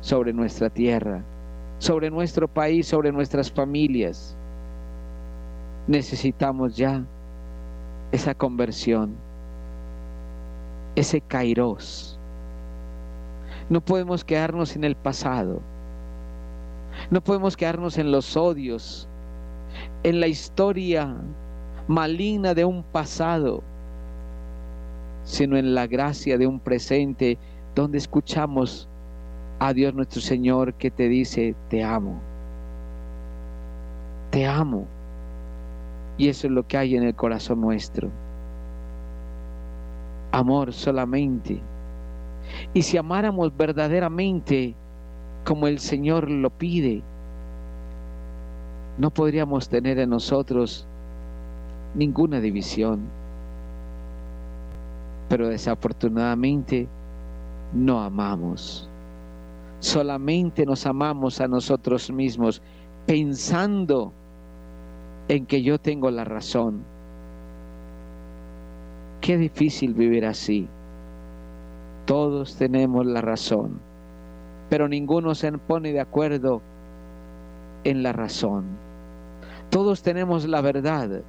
sobre 0.00 0.32
nuestra 0.32 0.70
tierra, 0.70 1.22
sobre 1.78 2.10
nuestro 2.10 2.48
país, 2.48 2.86
sobre 2.86 3.12
nuestras 3.12 3.50
familias. 3.50 4.36
Necesitamos 5.86 6.76
ya 6.76 7.04
esa 8.12 8.34
conversión, 8.34 9.14
ese 10.94 11.20
kairos. 11.20 12.18
No 13.68 13.80
podemos 13.80 14.24
quedarnos 14.24 14.74
en 14.76 14.84
el 14.84 14.96
pasado. 14.96 15.60
No 17.10 17.20
podemos 17.22 17.56
quedarnos 17.56 17.98
en 17.98 18.10
los 18.10 18.36
odios, 18.36 19.08
en 20.02 20.20
la 20.20 20.26
historia 20.26 21.16
maligna 21.86 22.54
de 22.54 22.64
un 22.64 22.82
pasado, 22.82 23.62
sino 25.24 25.56
en 25.56 25.74
la 25.74 25.86
gracia 25.86 26.36
de 26.36 26.46
un 26.46 26.60
presente 26.60 27.38
donde 27.74 27.98
escuchamos 27.98 28.89
a 29.60 29.74
Dios 29.74 29.94
nuestro 29.94 30.22
Señor 30.22 30.72
que 30.74 30.90
te 30.90 31.08
dice, 31.08 31.54
te 31.68 31.84
amo, 31.84 32.18
te 34.30 34.46
amo. 34.46 34.86
Y 36.16 36.28
eso 36.28 36.46
es 36.46 36.52
lo 36.52 36.66
que 36.66 36.78
hay 36.78 36.96
en 36.96 37.02
el 37.02 37.14
corazón 37.14 37.60
nuestro. 37.60 38.08
Amor 40.32 40.72
solamente. 40.72 41.60
Y 42.72 42.82
si 42.82 42.96
amáramos 42.96 43.54
verdaderamente 43.56 44.74
como 45.44 45.66
el 45.66 45.78
Señor 45.78 46.30
lo 46.30 46.50
pide, 46.50 47.02
no 48.96 49.10
podríamos 49.10 49.68
tener 49.68 49.98
en 49.98 50.10
nosotros 50.10 50.86
ninguna 51.94 52.40
división. 52.40 53.00
Pero 55.28 55.48
desafortunadamente 55.48 56.88
no 57.74 58.02
amamos. 58.02 58.89
Solamente 59.80 60.66
nos 60.66 60.86
amamos 60.86 61.40
a 61.40 61.48
nosotros 61.48 62.12
mismos 62.12 62.62
pensando 63.06 64.12
en 65.28 65.46
que 65.46 65.62
yo 65.62 65.78
tengo 65.78 66.10
la 66.10 66.24
razón. 66.24 66.84
Qué 69.20 69.36
difícil 69.36 69.94
vivir 69.94 70.26
así. 70.26 70.68
Todos 72.04 72.56
tenemos 72.56 73.06
la 73.06 73.20
razón, 73.20 73.80
pero 74.68 74.88
ninguno 74.88 75.34
se 75.34 75.52
pone 75.52 75.92
de 75.92 76.00
acuerdo 76.00 76.60
en 77.84 78.02
la 78.02 78.12
razón. 78.12 78.64
Todos 79.70 80.02
tenemos 80.02 80.46
la 80.46 80.60
verdad, 80.60 81.22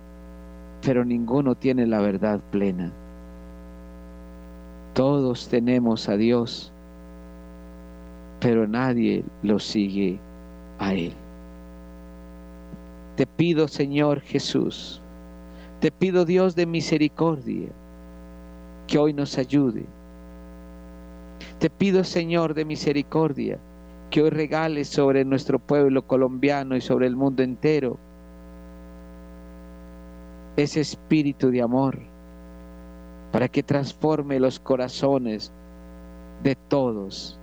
pero 0.84 1.06
ninguno 1.06 1.56
tiene 1.56 1.86
la 1.86 2.00
verdad 2.00 2.40
plena. 2.52 2.92
Todos 4.94 5.48
tenemos 5.48 6.10
a 6.10 6.18
Dios, 6.18 6.71
pero 8.42 8.68
nadie 8.68 9.24
lo 9.44 9.60
sigue 9.60 10.20
a 10.80 10.94
Él. 10.94 11.14
Te 13.16 13.28
pido, 13.28 13.68
Señor 13.68 14.20
Jesús, 14.20 15.00
te 15.80 15.92
pido 15.92 16.26
Dios 16.26 16.56
de 16.56 16.66
misericordia, 16.66 17.70
que 18.88 18.98
hoy 18.98 19.14
nos 19.14 19.38
ayude. 19.38 19.86
Te 21.60 21.70
pido, 21.70 22.04
Señor 22.04 22.56
de 22.56 22.66
misericordia, 22.66 23.60
que 24.10 24.24
hoy 24.24 24.32
regales 24.32 24.90
sobre 24.90 25.24
nuestro 25.24 25.60
pueblo 25.60 26.02
colombiano 26.08 26.76
y 26.76 26.82
sobre 26.82 27.06
el 27.06 27.16
mundo 27.16 27.44
entero 27.44 27.98
ese 30.58 30.82
espíritu 30.82 31.52
de 31.52 31.62
amor, 31.62 32.00
para 33.32 33.48
que 33.48 33.62
transforme 33.62 34.40
los 34.40 34.60
corazones 34.60 35.52
de 36.44 36.56
todos 36.56 37.41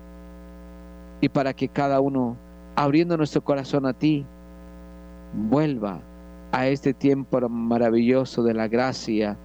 y 1.21 1.29
para 1.29 1.53
que 1.53 1.69
cada 1.69 2.01
uno, 2.01 2.37
abriendo 2.77 3.17
nuestro 3.17 3.43
corazón 3.43 3.87
a 3.87 3.93
ti, 3.93 4.25
vuelva 5.33 6.01
a 6.53 6.67
este 6.67 6.95
tiempo 6.95 7.41
maravilloso 7.49 8.43
de 8.43 8.55
la 8.55 8.69
gracia, 8.69 9.37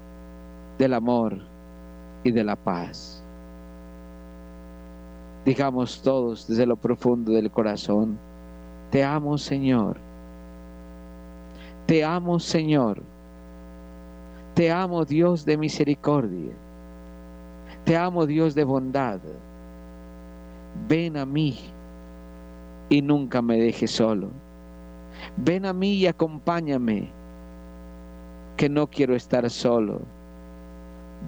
del 0.78 0.94
amor 0.94 1.38
y 2.24 2.32
de 2.32 2.44
la 2.44 2.56
paz. 2.56 3.24
Digamos 5.46 6.02
todos 6.02 6.48
desde 6.48 6.66
lo 6.66 6.78
profundo 6.78 7.34
del 7.34 7.52
corazón, 7.52 8.18
te 8.92 9.04
amo 9.04 9.38
Señor, 9.38 9.98
te 11.86 12.04
amo 12.04 12.40
Señor, 12.40 13.02
te 14.54 14.72
amo 14.72 15.04
Dios 15.04 15.44
de 15.44 15.58
misericordia, 15.58 16.54
te 17.84 17.98
amo 17.98 18.26
Dios 18.26 18.56
de 18.56 18.64
bondad, 18.64 19.20
ven 20.88 21.18
a 21.18 21.26
mí 21.26 21.58
y 22.90 23.02
nunca 23.02 23.42
me 23.42 23.58
dejes 23.58 23.92
solo. 23.92 24.30
Ven 25.38 25.66
a 25.66 25.74
mí 25.74 25.94
y 25.94 26.08
acompáñame, 26.08 27.10
que 28.58 28.70
no 28.70 28.88
quiero 28.88 29.16
estar 29.16 29.50
solo. 29.50 30.02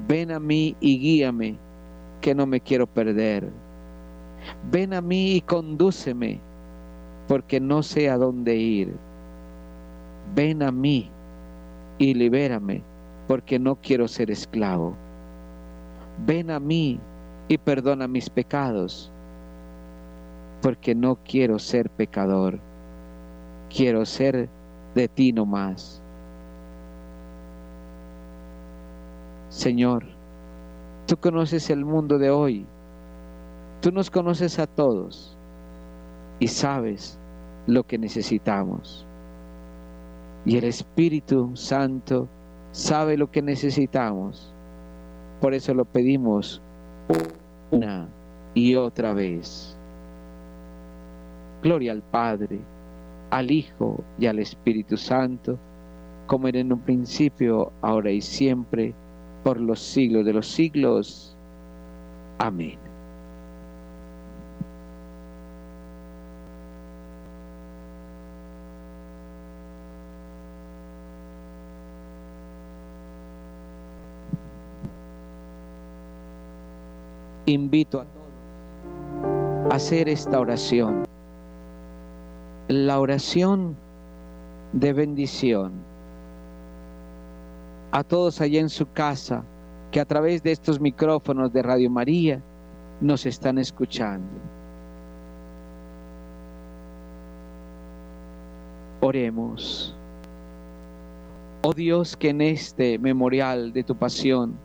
Ven 0.07 0.31
a 0.31 0.39
mí 0.39 0.75
y 0.79 0.99
guíame, 0.99 1.57
que 2.21 2.35
no 2.35 2.45
me 2.45 2.59
quiero 2.59 2.85
perder. 2.87 3.49
Ven 4.71 4.93
a 4.93 5.01
mí 5.01 5.35
y 5.35 5.41
condúceme, 5.41 6.39
porque 7.27 7.59
no 7.59 7.81
sé 7.81 8.09
a 8.09 8.17
dónde 8.17 8.55
ir. 8.55 8.93
Ven 10.35 10.61
a 10.61 10.71
mí 10.71 11.09
y 11.97 12.13
libérame, 12.13 12.83
porque 13.27 13.57
no 13.57 13.75
quiero 13.75 14.07
ser 14.07 14.29
esclavo. 14.29 14.95
Ven 16.25 16.51
a 16.51 16.59
mí 16.59 16.99
y 17.47 17.57
perdona 17.57 18.07
mis 18.07 18.29
pecados, 18.29 19.11
porque 20.66 20.95
no 20.95 21.20
quiero 21.24 21.59
ser 21.59 21.91
pecador 21.91 22.59
quiero 23.70 24.05
ser 24.05 24.49
de 24.93 25.07
ti 25.07 25.34
no 25.34 25.45
más. 25.45 26.01
Señor, 29.49 30.05
tú 31.05 31.18
conoces 31.18 31.70
el 31.70 31.86
mundo 31.86 32.18
de 32.18 32.30
hoy, 32.30 32.66
tú 33.82 33.91
nos 33.91 34.09
conoces 34.09 34.57
a 34.59 34.66
todos 34.66 35.38
y 36.39 36.47
sabes 36.47 37.20
lo 37.68 37.84
que 37.84 37.97
necesitamos. 37.97 39.05
Y 40.45 40.57
el 40.57 40.63
Espíritu 40.63 41.51
Santo 41.55 42.28
sabe 42.72 43.18
lo 43.18 43.30
que 43.30 43.41
necesitamos. 43.41 44.51
Por 45.41 45.53
eso 45.53 45.74
lo 45.74 45.86
pedimos 45.86 46.61
una 47.72 48.07
y 48.53 48.76
otra 48.76 49.13
vez. 49.13 49.78
Gloria 51.66 51.93
al 51.93 52.03
Padre 52.03 52.59
al 53.32 53.49
Hijo 53.49 54.03
y 54.20 54.28
al 54.28 54.38
Espíritu 54.38 54.97
Santo, 54.97 55.57
como 56.28 56.47
era 56.47 56.59
en 56.59 56.72
un 56.72 56.80
principio, 56.80 57.72
ahora 57.82 58.11
y 58.11 58.22
siempre, 58.22 58.93
por 59.43 59.59
los 59.59 59.80
siglos 59.80 60.26
de 60.26 60.34
los 60.34 60.47
siglos. 60.47 61.36
Amén. 62.38 62.78
Invito 77.47 78.01
a 78.01 78.05
todos 78.05 78.26
a 79.72 79.76
hacer 79.76 80.07
esta 80.09 80.39
oración 80.39 81.05
la 82.68 82.99
oración 82.99 83.76
de 84.74 84.91
bendición 84.93 85.74
a 87.91 88.03
todos 88.03 88.41
allá 88.41 88.59
en 88.59 88.70
su 88.70 88.91
casa 88.91 89.43
que 89.91 89.99
a 89.99 90.05
través 90.05 90.41
de 90.41 90.51
estos 90.51 90.80
micrófonos 90.80 91.53
de 91.53 91.61
Radio 91.61 91.89
María 91.89 92.41
nos 92.99 93.26
están 93.26 93.57
escuchando. 93.57 94.28
Oremos. 98.99 99.95
Oh 101.61 101.74
Dios, 101.74 102.18
que 102.18 102.30
en 102.30 102.41
este 102.41 102.97
memorial 102.97 103.72
de 103.72 103.84
tu 103.84 103.95
pasión 103.95 104.55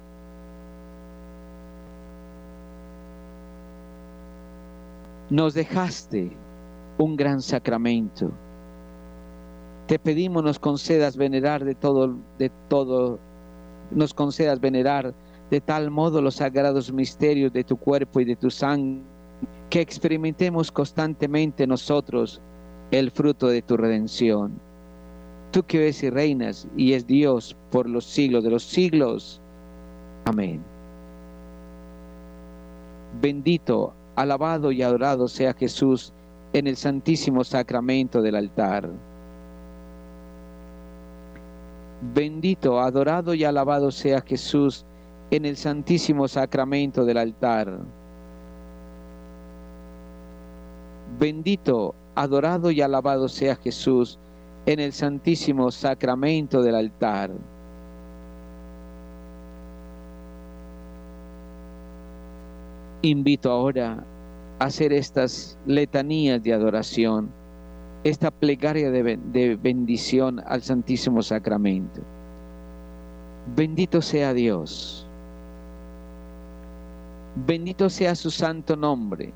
nos 5.28 5.54
dejaste 5.54 6.36
un 7.00 7.16
gran 7.16 7.40
sacramento. 7.40 8.30
Te 9.86 9.98
pedimos 9.98 10.44
nos 10.44 10.58
concedas 10.58 11.16
venerar 11.16 11.64
de 11.64 11.74
todo, 11.74 12.16
de 12.38 12.50
todo, 12.68 13.18
nos 13.90 14.12
concedas 14.14 14.60
venerar 14.60 15.14
de 15.50 15.60
tal 15.60 15.90
modo 15.90 16.22
los 16.22 16.36
sagrados 16.36 16.92
misterios 16.92 17.52
de 17.52 17.64
tu 17.64 17.76
cuerpo 17.76 18.20
y 18.20 18.24
de 18.24 18.36
tu 18.36 18.50
sangre, 18.50 19.02
que 19.68 19.80
experimentemos 19.80 20.70
constantemente 20.70 21.66
nosotros 21.66 22.40
el 22.90 23.10
fruto 23.10 23.48
de 23.48 23.62
tu 23.62 23.76
redención. 23.76 24.60
Tú 25.50 25.64
que 25.64 25.78
ves 25.78 26.02
y 26.02 26.10
reinas 26.10 26.68
y 26.76 26.92
es 26.92 27.06
Dios 27.06 27.56
por 27.70 27.88
los 27.88 28.04
siglos 28.04 28.44
de 28.44 28.50
los 28.50 28.62
siglos. 28.62 29.40
Amén. 30.26 30.62
Bendito, 33.20 33.92
alabado 34.14 34.70
y 34.70 34.82
adorado 34.82 35.26
sea 35.26 35.52
Jesús 35.54 36.12
en 36.52 36.66
el 36.66 36.76
santísimo 36.76 37.44
sacramento 37.44 38.22
del 38.22 38.36
altar. 38.36 38.88
Bendito, 42.00 42.80
adorado 42.80 43.34
y 43.34 43.44
alabado 43.44 43.90
sea 43.90 44.22
Jesús 44.22 44.84
en 45.30 45.44
el 45.44 45.56
santísimo 45.56 46.26
sacramento 46.28 47.04
del 47.04 47.18
altar. 47.18 47.78
Bendito, 51.18 51.94
adorado 52.14 52.70
y 52.70 52.80
alabado 52.80 53.28
sea 53.28 53.56
Jesús 53.56 54.18
en 54.66 54.80
el 54.80 54.92
santísimo 54.92 55.70
sacramento 55.70 56.62
del 56.62 56.74
altar. 56.74 57.30
Invito 63.02 63.50
ahora 63.50 64.04
hacer 64.60 64.92
estas 64.92 65.58
letanías 65.66 66.42
de 66.42 66.52
adoración, 66.52 67.30
esta 68.04 68.30
plegaria 68.30 68.90
de, 68.90 69.56
bendición 69.56 70.40
al 70.46 70.62
Santísimo 70.62 71.22
Sacramento. 71.22 72.02
Bendito 73.56 74.02
sea 74.02 74.34
Dios. 74.34 75.06
Bendito 77.46 77.88
sea 77.88 78.14
su 78.14 78.30
santo 78.30 78.76
nombre. 78.76 79.32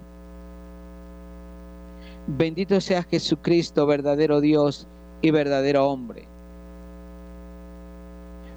Bendito 2.27 2.81
sea 2.81 3.03
Jesucristo, 3.03 3.87
verdadero 3.87 4.43
Dios 4.43 4.87
y 5.23 5.31
verdadero 5.31 5.89
hombre. 5.89 6.29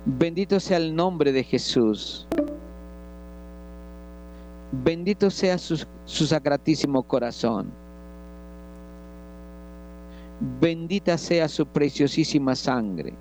Bendito 0.06 0.60
sea 0.60 0.78
el 0.78 0.94
nombre 0.94 1.32
de 1.32 1.44
Jesús. 1.44 2.28
Bendito 4.84 5.30
sea 5.30 5.58
su, 5.58 5.86
sacratísimo 6.06 7.04
corazón. 7.04 7.72
Bendita 10.60 11.18
sea 11.18 11.48
su 11.48 11.66
preciosísima 11.66 12.56
sangre. 12.56 13.14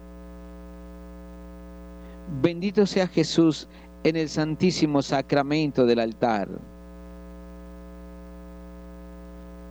Bendito 2.43 2.85
sea 2.85 3.07
Jesús 3.07 3.69
en 4.05 4.17
el 4.17 4.29
santísimo 4.29 5.01
sacramento 5.03 5.87
del 5.87 6.01
altar. 6.01 6.49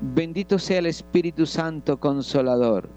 Bendito 0.02 0.58
sea 0.58 0.80
el 0.80 0.88
Espíritu 0.88 1.46
Santo 1.46 2.00
Consolador. 2.00 2.90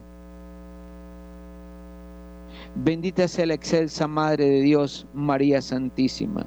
Bendita 2.74 3.26
sea 3.28 3.46
la 3.46 3.54
excelsa 3.54 4.06
Madre 4.06 4.44
de 4.46 4.60
Dios, 4.62 5.06
María 5.12 5.60
Santísima. 5.60 6.46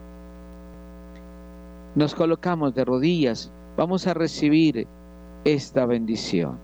Nos 1.93 2.15
colocamos 2.15 2.73
de 2.73 2.85
rodillas, 2.85 3.51
vamos 3.75 4.07
a 4.07 4.13
recibir 4.13 4.87
esta 5.43 5.85
bendición. 5.85 6.57